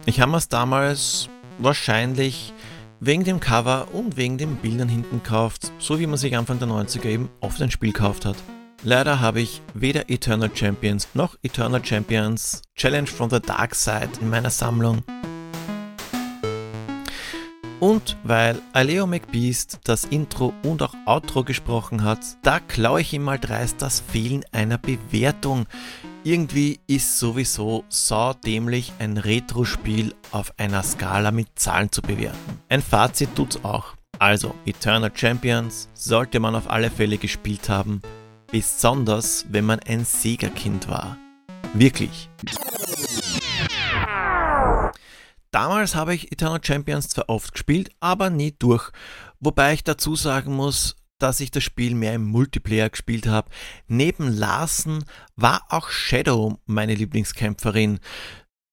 Ich 0.07 0.21
habe 0.21 0.37
es 0.37 0.49
damals 0.49 1.29
wahrscheinlich 1.59 2.53
wegen 2.99 3.23
dem 3.23 3.39
Cover 3.39 3.87
und 3.93 4.17
wegen 4.17 4.39
den 4.39 4.57
Bildern 4.57 4.89
hinten 4.89 5.23
gekauft, 5.23 5.71
so 5.79 6.01
wie 6.01 6.09
man 6.09 6.19
sich 6.19 6.37
Anfang 6.37 6.59
der 6.59 6.69
90er 6.69 7.07
eben 7.07 7.29
oft 7.41 7.63
ein 7.63 7.71
Spiel 7.71 7.93
gekauft 7.93 8.25
hat. 8.25 8.37
Leider 8.83 9.21
habe 9.21 9.41
ich 9.41 9.63
weder 9.75 10.11
Eternal 10.11 10.51
Champions 10.53 11.09
noch 11.15 11.37
Eternal 11.43 11.85
Champions 11.85 12.63
Challenge 12.75 13.07
from 13.07 13.31
the 13.31 13.41
Dark 13.41 13.77
Side 13.77 14.11
in 14.21 14.31
meiner 14.31 14.51
Sammlung. 14.51 15.05
Und 17.81 18.17
weil 18.23 18.61
Aleo 18.73 19.07
McBeast 19.07 19.81
das 19.85 20.05
Intro 20.05 20.55
und 20.63 20.83
auch 20.83 20.95
Outro 21.07 21.45
gesprochen 21.45 22.03
hat, 22.03 22.21
da 22.43 22.61
klaue 22.61 23.01
ich 23.01 23.13
ihm 23.13 23.25
mal 23.25 23.39
dreist 23.39 23.83
das 23.83 24.01
Fehlen 24.01 24.45
einer 24.53 24.79
Bewertung. 24.79 25.67
Irgendwie 26.23 26.81
ist 26.87 27.19
sowieso 27.19 27.85
saudämlich 27.89 28.93
ein 28.99 29.19
Retro-Spiel 29.19 30.15
auf 30.31 30.59
einer 30.59 30.83
Skala 30.83 31.31
mit 31.31 31.49
Zahlen 31.57 31.93
zu 31.93 32.01
bewerten. 32.01 32.59
Ein 32.69 32.81
Fazit 32.81 33.35
tut's 33.35 33.63
auch. 33.63 33.95
Also, 34.19 34.55
Eternal 34.65 35.13
Champions 35.15 35.89
sollte 35.93 36.41
man 36.41 36.55
auf 36.55 36.71
alle 36.71 36.91
Fälle 36.91 37.19
gespielt 37.19 37.69
haben, 37.69 38.01
besonders 38.51 39.45
wenn 39.51 39.67
man 39.67 39.81
ein 39.81 40.05
Sega-Kind 40.05 40.89
war. 40.89 41.19
Wirklich. 41.75 42.31
Damals 45.55 45.95
habe 45.95 46.17
ich 46.17 46.33
Eternal 46.33 46.59
Champions 46.61 47.11
zwar 47.11 47.29
oft 47.29 47.53
gespielt, 47.53 47.91
aber 48.01 48.29
nie 48.29 48.57
durch. 48.59 48.91
Wobei 49.39 49.73
ich 49.73 49.85
dazu 49.85 50.17
sagen 50.17 50.53
muss, 50.53 50.97
dass 51.21 51.39
ich 51.39 51.53
das 51.53 51.63
Spiel 51.63 51.95
mehr 51.95 52.15
im 52.15 52.25
Multiplayer 52.25 52.91
gespielt 52.91 53.29
habe. 53.29 53.49
Neben 53.87 54.27
Larsen 54.27 55.05
war 55.37 55.63
auch 55.69 55.91
Shadow 55.91 56.59
meine 56.67 56.97
Lieblingskämpferin. 56.97 58.01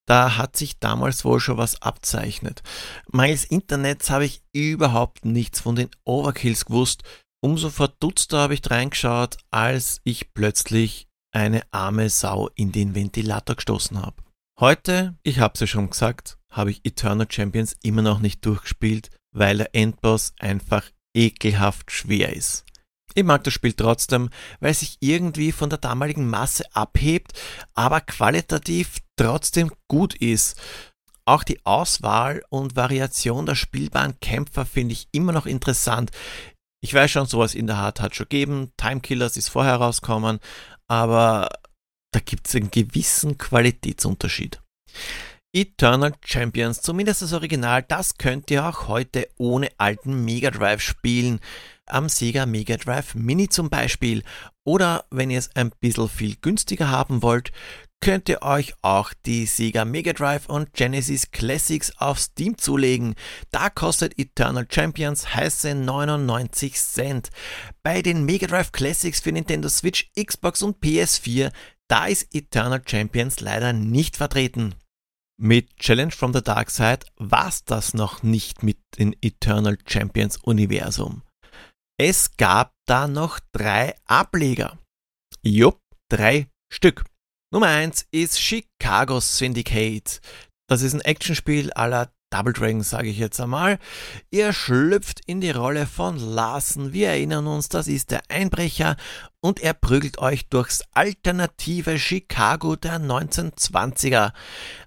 Da 0.07 0.37
hat 0.37 0.57
sich 0.57 0.79
damals 0.79 1.23
wohl 1.23 1.39
schon 1.39 1.57
was 1.57 1.79
abzeichnet. 1.83 2.63
Mangels 3.11 3.45
Internets 3.45 4.09
habe 4.09 4.25
ich 4.25 4.41
überhaupt 4.51 5.23
nichts 5.23 5.59
von 5.59 5.75
den 5.75 5.91
Overkills 6.03 6.65
gewusst. 6.65 7.03
Umso 7.41 7.69
verdutzter 7.69 8.39
habe 8.39 8.55
ich 8.55 8.71
reingeschaut, 8.71 9.37
als 9.51 10.01
ich 10.03 10.33
plötzlich 10.33 11.07
eine 11.31 11.61
arme 11.69 12.09
Sau 12.09 12.49
in 12.55 12.71
den 12.71 12.95
Ventilator 12.95 13.55
gestoßen 13.55 14.01
habe. 14.01 14.15
Heute, 14.61 15.15
ich 15.23 15.39
habe 15.39 15.55
es 15.55 15.59
ja 15.59 15.65
schon 15.65 15.89
gesagt, 15.89 16.37
habe 16.51 16.69
ich 16.69 16.85
Eternal 16.85 17.25
Champions 17.27 17.75
immer 17.81 18.03
noch 18.03 18.19
nicht 18.19 18.45
durchgespielt, 18.45 19.09
weil 19.31 19.57
der 19.57 19.73
Endboss 19.73 20.35
einfach 20.39 20.83
ekelhaft 21.15 21.89
schwer 21.89 22.35
ist. 22.35 22.63
Ich 23.15 23.23
mag 23.23 23.43
das 23.43 23.55
Spiel 23.55 23.73
trotzdem, 23.73 24.29
weil 24.59 24.69
es 24.69 24.81
sich 24.81 24.97
irgendwie 24.99 25.51
von 25.51 25.71
der 25.71 25.79
damaligen 25.79 26.29
Masse 26.29 26.63
abhebt, 26.75 27.31
aber 27.73 28.01
qualitativ 28.01 28.99
trotzdem 29.15 29.71
gut 29.87 30.13
ist. 30.13 30.61
Auch 31.25 31.43
die 31.43 31.65
Auswahl 31.65 32.43
und 32.49 32.75
Variation 32.75 33.47
der 33.47 33.55
spielbaren 33.55 34.19
Kämpfer 34.19 34.67
finde 34.67 34.93
ich 34.93 35.07
immer 35.11 35.31
noch 35.31 35.47
interessant. 35.47 36.11
Ich 36.81 36.93
weiß 36.93 37.09
schon, 37.09 37.25
sowas 37.25 37.55
in 37.55 37.65
der 37.65 37.77
Art 37.77 37.99
hat 37.99 38.15
schon 38.15 38.25
gegeben. 38.29 38.71
Time 38.77 39.01
Killers 39.01 39.37
ist 39.37 39.49
vorher 39.49 39.77
rausgekommen, 39.77 40.39
aber 40.87 41.49
da 42.11 42.19
gibt 42.19 42.47
es 42.47 42.55
einen 42.55 42.71
gewissen 42.71 43.37
Qualitätsunterschied. 43.37 44.61
Eternal 45.53 46.13
Champions, 46.23 46.81
zumindest 46.81 47.21
das 47.21 47.33
Original, 47.33 47.83
das 47.83 48.17
könnt 48.17 48.49
ihr 48.51 48.65
auch 48.65 48.87
heute 48.87 49.27
ohne 49.37 49.69
alten 49.77 50.23
Mega 50.23 50.49
Drive 50.49 50.81
spielen. 50.81 51.41
Am 51.87 52.07
Sega 52.07 52.45
Mega 52.45 52.77
Drive 52.77 53.15
Mini 53.15 53.49
zum 53.49 53.69
Beispiel. 53.69 54.23
Oder 54.63 55.03
wenn 55.09 55.29
ihr 55.29 55.39
es 55.39 55.53
ein 55.55 55.71
bisschen 55.81 56.07
viel 56.07 56.35
günstiger 56.39 56.89
haben 56.89 57.21
wollt, 57.21 57.51
könnt 57.99 58.29
ihr 58.29 58.41
euch 58.43 58.73
auch 58.81 59.13
die 59.25 59.45
Sega 59.45 59.83
Mega 59.83 60.13
Drive 60.13 60.47
und 60.47 60.73
Genesis 60.73 61.31
Classics 61.31 61.91
auf 61.97 62.17
Steam 62.17 62.57
zulegen. 62.57 63.15
Da 63.51 63.69
kostet 63.69 64.17
Eternal 64.17 64.65
Champions 64.69 65.35
heiße 65.35 65.75
99 65.75 66.75
Cent. 66.75 67.29
Bei 67.83 68.01
den 68.01 68.23
Mega 68.23 68.47
Drive 68.47 68.71
Classics 68.71 69.19
für 69.19 69.33
Nintendo 69.33 69.67
Switch, 69.67 70.09
Xbox 70.17 70.61
und 70.61 70.81
PS4, 70.81 71.51
da 71.91 72.05
ist 72.05 72.33
Eternal 72.33 72.81
Champions 72.85 73.41
leider 73.41 73.73
nicht 73.73 74.15
vertreten. 74.15 74.75
Mit 75.37 75.75
Challenge 75.75 76.11
from 76.13 76.33
the 76.33 76.41
Dark 76.41 76.69
Side 76.69 77.05
war's 77.17 77.65
das 77.65 77.93
noch 77.93 78.23
nicht 78.23 78.63
mit 78.63 78.77
dem 78.97 79.13
Eternal 79.21 79.77
Champions 79.85 80.37
Universum. 80.37 81.21
Es 81.99 82.37
gab 82.37 82.71
da 82.87 83.09
noch 83.09 83.39
drei 83.51 83.95
Ableger. 84.05 84.79
Jupp, 85.43 85.81
drei 86.09 86.47
Stück. 86.71 87.03
Nummer 87.53 87.67
eins 87.67 88.07
ist 88.11 88.39
Chicago 88.39 89.19
Syndicate. 89.19 90.21
Das 90.69 90.83
ist 90.83 90.93
ein 90.93 91.01
Actionspiel 91.01 91.73
aller 91.73 92.13
Double 92.31 92.53
Dragon, 92.53 92.81
sage 92.81 93.09
ich 93.09 93.17
jetzt 93.17 93.39
einmal. 93.41 93.77
Ihr 94.31 94.53
schlüpft 94.53 95.19
in 95.25 95.41
die 95.41 95.51
Rolle 95.51 95.85
von 95.85 96.17
Larsen. 96.17 96.93
Wir 96.93 97.09
erinnern 97.09 97.45
uns, 97.45 97.67
das 97.67 97.87
ist 97.87 98.09
der 98.09 98.23
Einbrecher 98.29 98.95
und 99.41 99.59
er 99.59 99.73
prügelt 99.73 100.17
euch 100.17 100.47
durchs 100.47 100.83
alternative 100.93 101.99
Chicago 101.99 102.77
der 102.77 103.01
1920er. 103.01 104.31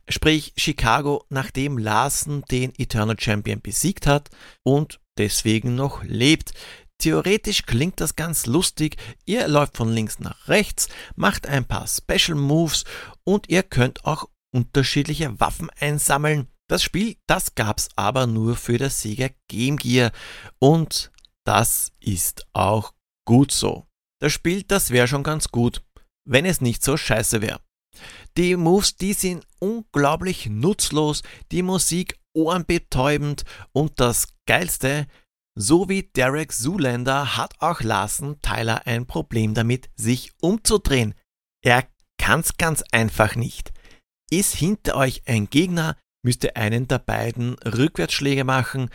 Sprich 0.09 0.55
Chicago, 0.57 1.27
nachdem 1.29 1.77
Larsen 1.77 2.43
den 2.51 2.73
Eternal 2.79 3.17
Champion 3.21 3.61
besiegt 3.61 4.07
hat 4.07 4.31
und 4.63 5.01
deswegen 5.19 5.75
noch 5.75 6.03
lebt. 6.03 6.55
Theoretisch 6.97 7.67
klingt 7.67 8.01
das 8.01 8.17
ganz 8.17 8.47
lustig. 8.47 8.97
Ihr 9.27 9.47
läuft 9.49 9.77
von 9.77 9.93
links 9.93 10.19
nach 10.19 10.49
rechts, 10.49 10.89
macht 11.15 11.47
ein 11.47 11.67
paar 11.67 11.87
Special 11.89 12.39
Moves 12.39 12.85
und 13.25 13.51
ihr 13.51 13.63
könnt 13.63 14.07
auch 14.07 14.31
unterschiedliche 14.51 15.39
Waffen 15.41 15.69
einsammeln. 15.79 16.49
Das 16.69 16.83
Spiel, 16.83 17.17
das 17.27 17.55
gab's 17.55 17.89
aber 17.97 18.27
nur 18.27 18.57
für 18.57 18.79
das 18.79 19.01
Sega 19.01 19.29
Game 19.49 19.77
Gear 19.77 20.13
und 20.59 21.13
das 21.45 21.93
ist 22.01 22.47
auch 22.55 22.95
gut 23.27 23.53
so. 23.53 23.87
Das 24.21 24.33
Spiel, 24.33 24.63
das 24.63 24.91
wäre 24.91 25.07
schon 25.07 25.23
ganz 25.23 25.49
gut, 25.49 25.83
wenn 26.27 26.47
es 26.47 26.63
nicht 26.63 26.83
so 26.83 26.97
scheiße 26.97 27.43
wäre. 27.43 27.61
Die 28.37 28.57
Moves, 28.57 28.97
die 28.97 29.13
sind 29.13 29.47
unglaublich 29.61 30.47
nutzlos, 30.47 31.23
die 31.53 31.63
Musik 31.63 32.19
ohrenbetäubend 32.33 33.45
und 33.73 34.01
das 34.01 34.29
Geilste, 34.47 35.07
so 35.55 35.89
wie 35.89 36.03
Derek 36.03 36.53
Zoolander 36.53 37.37
hat 37.37 37.55
auch 37.61 37.81
Larsen 37.81 38.41
Tyler 38.41 38.87
ein 38.87 39.07
Problem 39.07 39.55
damit, 39.55 39.89
sich 39.95 40.33
umzudrehen. 40.41 41.15
Er 41.63 41.87
kann's 42.19 42.57
ganz 42.57 42.83
einfach 42.91 43.37
nicht. 43.37 43.73
Ist 44.31 44.57
hinter 44.57 44.97
euch 44.97 45.23
ein 45.27 45.49
Gegner, 45.49 45.97
müsst 46.25 46.45
ihr 46.45 46.57
einen 46.57 46.89
der 46.89 46.99
beiden 46.99 47.55
Rückwärtsschläge 47.61 48.45
machen 48.45 48.91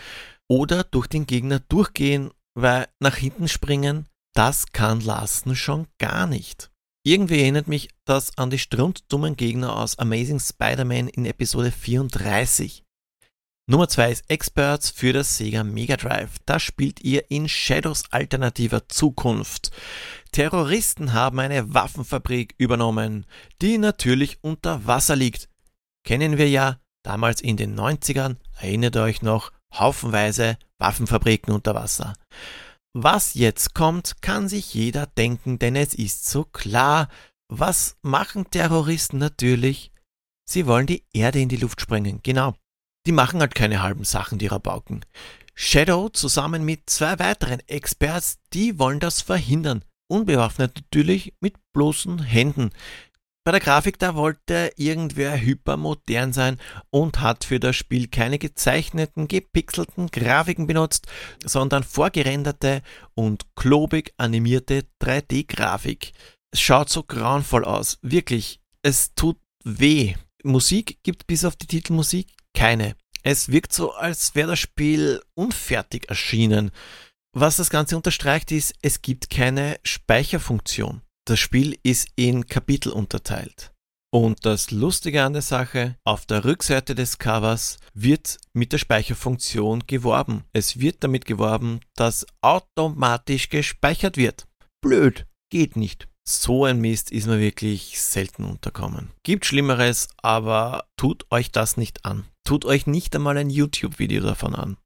oder 0.47 0.83
durch 0.83 1.07
den 1.07 1.25
Gegner 1.25 1.59
durchgehen, 1.59 2.31
weil 2.55 2.87
nach 2.99 3.15
hinten 3.15 3.47
springen, 3.47 4.07
das 4.33 4.71
kann 4.71 5.01
Larsen 5.01 5.55
schon 5.55 5.87
gar 5.97 6.27
nicht. 6.27 6.71
Irgendwie 7.05 7.39
erinnert 7.39 7.67
mich 7.67 7.89
das 8.05 8.37
an 8.37 8.49
die 8.49 8.59
strunzdummen 8.59 9.35
Gegner 9.35 9.77
aus 9.77 9.97
Amazing 9.97 10.39
Spider-Man 10.39 11.07
in 11.07 11.25
Episode 11.25 11.71
34. 11.71 12.83
Nummer 13.69 13.87
2 13.87 14.11
ist 14.11 14.29
Experts 14.29 14.89
für 14.89 15.13
das 15.13 15.37
Sega 15.37 15.63
Mega 15.63 15.95
Drive. 15.95 16.37
Da 16.45 16.59
spielt 16.59 17.01
ihr 17.01 17.29
in 17.29 17.47
Shadows 17.47 18.05
alternativer 18.11 18.89
Zukunft. 18.89 19.71
Terroristen 20.31 21.13
haben 21.13 21.39
eine 21.39 21.71
Waffenfabrik 21.71 22.55
übernommen, 22.57 23.27
die 23.61 23.77
natürlich 23.77 24.39
unter 24.41 24.87
Wasser 24.87 25.15
liegt. 25.15 25.49
Kennen 26.03 26.39
wir 26.39 26.49
ja, 26.49 26.79
Damals 27.03 27.41
in 27.41 27.57
den 27.57 27.79
90ern, 27.79 28.37
erinnert 28.59 28.97
euch 28.97 29.21
noch, 29.21 29.51
haufenweise 29.73 30.57
Waffenfabriken 30.79 31.53
unter 31.53 31.75
Wasser. 31.75 32.13
Was 32.93 33.35
jetzt 33.35 33.75
kommt, 33.75 34.21
kann 34.21 34.49
sich 34.49 34.73
jeder 34.73 35.05
denken, 35.05 35.59
denn 35.59 35.75
es 35.75 35.93
ist 35.93 36.27
so 36.27 36.43
klar. 36.43 37.07
Was 37.51 37.97
machen 38.01 38.49
Terroristen 38.49 39.17
natürlich? 39.19 39.91
Sie 40.49 40.65
wollen 40.65 40.87
die 40.87 41.03
Erde 41.13 41.39
in 41.39 41.49
die 41.49 41.57
Luft 41.57 41.81
sprengen, 41.81 42.21
genau. 42.23 42.55
Die 43.05 43.11
machen 43.11 43.39
halt 43.39 43.55
keine 43.55 43.81
halben 43.81 44.03
Sachen, 44.03 44.39
die 44.39 44.47
Rabauken. 44.47 45.05
Shadow 45.55 46.09
zusammen 46.09 46.63
mit 46.63 46.89
zwei 46.89 47.19
weiteren 47.19 47.59
Experts, 47.67 48.39
die 48.53 48.79
wollen 48.79 48.99
das 48.99 49.21
verhindern. 49.21 49.83
Unbewaffnet 50.09 50.77
natürlich 50.77 51.33
mit 51.39 51.55
bloßen 51.73 52.23
Händen. 52.23 52.71
Bei 53.49 53.53
der 53.53 53.61
Grafik, 53.61 53.97
da 53.97 54.13
wollte 54.13 54.71
irgendwer 54.75 55.41
hypermodern 55.41 56.33
sein 56.33 56.59
und 56.91 57.19
hat 57.19 57.45
für 57.45 57.59
das 57.59 57.75
Spiel 57.75 58.07
keine 58.07 58.37
gezeichneten, 58.37 59.27
gepixelten 59.27 60.11
Grafiken 60.11 60.67
benutzt, 60.67 61.07
sondern 61.43 61.83
vorgerenderte 61.83 62.83
und 63.15 63.47
klobig 63.55 64.13
animierte 64.17 64.85
3D-Grafik. 65.01 66.11
Es 66.51 66.61
schaut 66.61 66.91
so 66.91 67.01
grauenvoll 67.01 67.65
aus, 67.65 67.97
wirklich. 68.03 68.61
Es 68.83 69.15
tut 69.15 69.39
weh. 69.63 70.13
Musik 70.43 70.99
gibt 71.01 71.25
bis 71.25 71.43
auf 71.43 71.55
die 71.55 71.65
Titelmusik 71.65 72.27
keine. 72.53 72.95
Es 73.23 73.49
wirkt 73.49 73.73
so, 73.73 73.93
als 73.93 74.35
wäre 74.35 74.49
das 74.49 74.59
Spiel 74.59 75.23
unfertig 75.33 76.07
erschienen. 76.07 76.69
Was 77.33 77.55
das 77.55 77.71
Ganze 77.71 77.97
unterstreicht 77.97 78.51
ist, 78.51 78.75
es 78.83 79.01
gibt 79.01 79.31
keine 79.31 79.79
Speicherfunktion. 79.83 81.01
Das 81.29 81.37
Spiel 81.37 81.77
ist 81.83 82.07
in 82.15 82.47
Kapitel 82.47 82.91
unterteilt. 82.91 83.71
Und 84.11 84.47
das 84.47 84.71
Lustige 84.71 85.23
an 85.23 85.33
der 85.33 85.43
Sache, 85.43 85.95
auf 86.03 86.25
der 86.25 86.43
Rückseite 86.43 86.95
des 86.95 87.19
Covers 87.19 87.77
wird 87.93 88.39
mit 88.53 88.73
der 88.73 88.79
Speicherfunktion 88.79 89.83
geworben. 89.85 90.45
Es 90.53 90.79
wird 90.79 91.03
damit 91.03 91.25
geworben, 91.25 91.81
dass 91.95 92.25
automatisch 92.41 93.49
gespeichert 93.49 94.17
wird. 94.17 94.47
Blöd, 94.81 95.27
geht 95.51 95.75
nicht. 95.75 96.07
So 96.27 96.65
ein 96.65 96.81
Mist 96.81 97.11
ist 97.11 97.27
mir 97.27 97.39
wirklich 97.39 98.01
selten 98.01 98.43
unterkommen. 98.43 99.11
Gibt 99.21 99.45
Schlimmeres, 99.45 100.07
aber 100.23 100.85
tut 100.97 101.27
euch 101.29 101.51
das 101.51 101.77
nicht 101.77 102.05
an. 102.05 102.25
Tut 102.43 102.65
euch 102.65 102.87
nicht 102.87 103.15
einmal 103.15 103.37
ein 103.37 103.51
YouTube-Video 103.51 104.23
davon 104.23 104.55
an. 104.55 104.77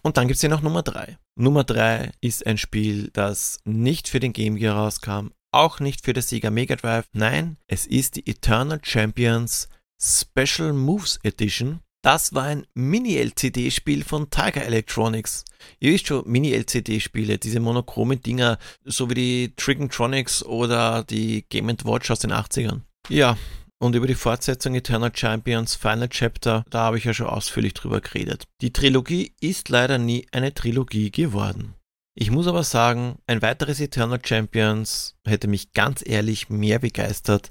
Und 0.00 0.16
dann 0.16 0.28
gibt 0.28 0.36
es 0.36 0.40
hier 0.40 0.48
noch 0.48 0.62
Nummer 0.62 0.82
3. 0.82 1.18
Nummer 1.38 1.64
3 1.64 2.12
ist 2.22 2.46
ein 2.46 2.56
Spiel, 2.56 3.10
das 3.12 3.60
nicht 3.64 4.08
für 4.08 4.18
den 4.18 4.32
Game 4.32 4.56
Gear 4.56 4.76
rauskam, 4.76 5.28
auch 5.52 5.80
nicht 5.80 6.04
für 6.04 6.12
das 6.12 6.28
Sega 6.28 6.50
Mega 6.50 6.76
Drive. 6.76 7.06
Nein, 7.12 7.56
es 7.66 7.86
ist 7.86 8.16
die 8.16 8.26
Eternal 8.28 8.80
Champions 8.82 9.68
Special 10.00 10.72
Moves 10.72 11.18
Edition. 11.22 11.80
Das 12.02 12.32
war 12.32 12.44
ein 12.44 12.66
Mini-LCD-Spiel 12.72 14.04
von 14.04 14.30
Tiger 14.30 14.64
Electronics. 14.64 15.44
Ihr 15.80 15.92
wisst 15.92 16.06
schon, 16.06 16.26
Mini-LCD-Spiele, 16.26 17.36
diese 17.36 17.60
monochromen 17.60 18.22
Dinger, 18.22 18.58
so 18.84 19.10
wie 19.10 19.14
die 19.14 19.52
Triggentronics 19.56 20.42
oder 20.42 21.04
die 21.04 21.44
Game 21.50 21.68
Watch 21.84 22.10
aus 22.10 22.20
den 22.20 22.32
80ern. 22.32 22.80
Ja, 23.10 23.36
und 23.78 23.94
über 23.94 24.06
die 24.06 24.14
Fortsetzung 24.14 24.74
Eternal 24.74 25.12
Champions 25.14 25.74
Final 25.74 26.08
Chapter, 26.08 26.64
da 26.70 26.84
habe 26.84 26.98
ich 26.98 27.04
ja 27.04 27.12
schon 27.12 27.26
ausführlich 27.26 27.74
drüber 27.74 28.00
geredet. 28.00 28.44
Die 28.62 28.72
Trilogie 28.72 29.34
ist 29.40 29.68
leider 29.68 29.98
nie 29.98 30.26
eine 30.32 30.54
Trilogie 30.54 31.10
geworden. 31.10 31.74
Ich 32.16 32.30
muss 32.30 32.46
aber 32.46 32.64
sagen, 32.64 33.18
ein 33.26 33.40
weiteres 33.40 33.80
Eternal 33.80 34.20
Champions 34.24 35.16
hätte 35.26 35.48
mich 35.48 35.72
ganz 35.72 36.02
ehrlich 36.04 36.50
mehr 36.50 36.78
begeistert 36.80 37.50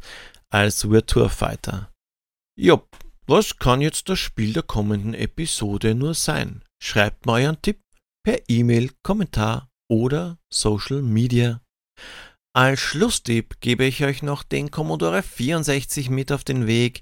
als 0.50 0.89
Virtua 0.89 1.30
Fighter. 1.30 1.91
Jopp, 2.58 2.98
was 3.26 3.58
kann 3.58 3.80
jetzt 3.80 4.10
das 4.10 4.19
Spiel 4.19 4.54
der 4.54 4.63
kommenden 4.63 5.13
Episode 5.13 5.95
nur 5.95 6.13
sein? 6.13 6.63
Schreibt 6.82 7.26
mir 7.26 7.34
euren 7.34 7.62
Tipp 7.62 7.80
per 8.26 8.39
E-Mail, 8.50 8.91
Kommentar 9.02 9.69
oder 9.89 10.38
Social 10.52 11.02
Media. 11.02 11.62
Als 12.54 12.80
Schlusstipp 12.80 13.62
gebe 13.62 13.86
ich 13.86 14.04
euch 14.04 14.24
noch 14.24 14.43
den 14.43 14.72
Commodore 14.72 15.22
64 15.24 16.10
mit 16.10 16.32
auf 16.32 16.43
den 16.43 16.67
Weg. 16.67 17.02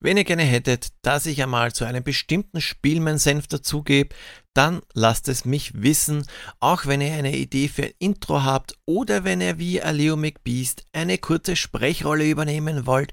Wenn 0.00 0.18
ihr 0.18 0.24
gerne 0.24 0.44
hättet, 0.44 0.92
dass 1.02 1.26
ich 1.26 1.42
einmal 1.42 1.72
zu 1.72 1.84
einem 1.84 2.04
bestimmten 2.04 2.60
Spiel 2.60 3.00
mein 3.00 3.18
Senf 3.18 3.48
dazugebe, 3.48 4.14
dann 4.56 4.80
lasst 4.94 5.28
es 5.28 5.44
mich 5.44 5.82
wissen, 5.82 6.26
auch 6.60 6.86
wenn 6.86 7.02
ihr 7.02 7.12
eine 7.12 7.36
Idee 7.36 7.68
für 7.68 7.82
ein 7.84 7.92
Intro 7.98 8.42
habt 8.42 8.78
oder 8.86 9.22
wenn 9.22 9.42
ihr 9.42 9.58
wie 9.58 9.82
Aleo 9.82 10.16
McBeast 10.16 10.86
eine 10.92 11.18
kurze 11.18 11.56
Sprechrolle 11.56 12.26
übernehmen 12.28 12.86
wollt, 12.86 13.12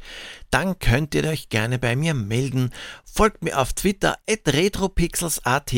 dann 0.52 0.80
könnt 0.80 1.14
ihr 1.16 1.26
euch 1.26 1.50
gerne 1.50 1.80
bei 1.80 1.98
mir 1.98 2.14
melden. 2.14 2.70
Folgt 3.04 3.44
mir 3.44 3.60
auf 3.60 3.74
Twitter 3.74 4.16
at 4.30 4.48
retropixels.at, 4.48 5.74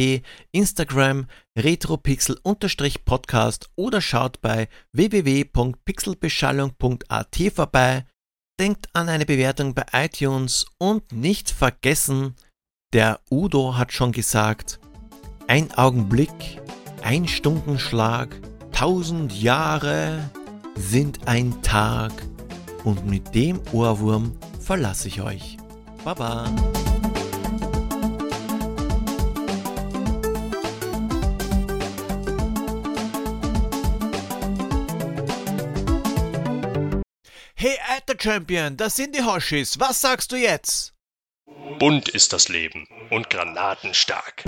Instagram 0.51 1.25
retropixel-podcast 1.57 3.71
oder 3.75 4.01
schaut 4.01 4.41
bei 4.41 4.67
www.pixelbeschallung.at 4.91 7.37
vorbei. 7.55 8.05
denkt 8.59 8.89
an 8.93 9.09
eine 9.09 9.25
Bewertung 9.25 9.73
bei 9.73 9.85
iTunes 9.93 10.67
und 10.77 11.11
nicht 11.11 11.49
vergessen, 11.49 12.35
der 12.93 13.19
Udo 13.29 13.77
hat 13.77 13.91
schon 13.91 14.11
gesagt, 14.11 14.79
ein 15.47 15.71
Augenblick, 15.73 16.61
ein 17.03 17.27
Stundenschlag, 17.27 18.35
tausend 18.71 19.31
Jahre 19.33 20.29
sind 20.75 21.27
ein 21.27 21.61
Tag 21.61 22.11
und 22.83 23.05
mit 23.05 23.35
dem 23.35 23.61
Ohrwurm 23.71 24.37
verlasse 24.59 25.07
ich 25.07 25.21
euch. 25.21 25.57
Baba! 26.03 26.45
Hey, 37.55 37.77
alter 37.89 38.15
Champion, 38.19 38.77
das 38.77 38.95
sind 38.95 39.15
die 39.15 39.23
Hoshis. 39.23 39.79
Was 39.79 40.01
sagst 40.01 40.31
du 40.31 40.35
jetzt? 40.35 40.93
Bunt 41.79 42.09
ist 42.09 42.33
das 42.33 42.47
Leben 42.47 42.87
und 43.09 43.29
granatenstark. 43.29 44.43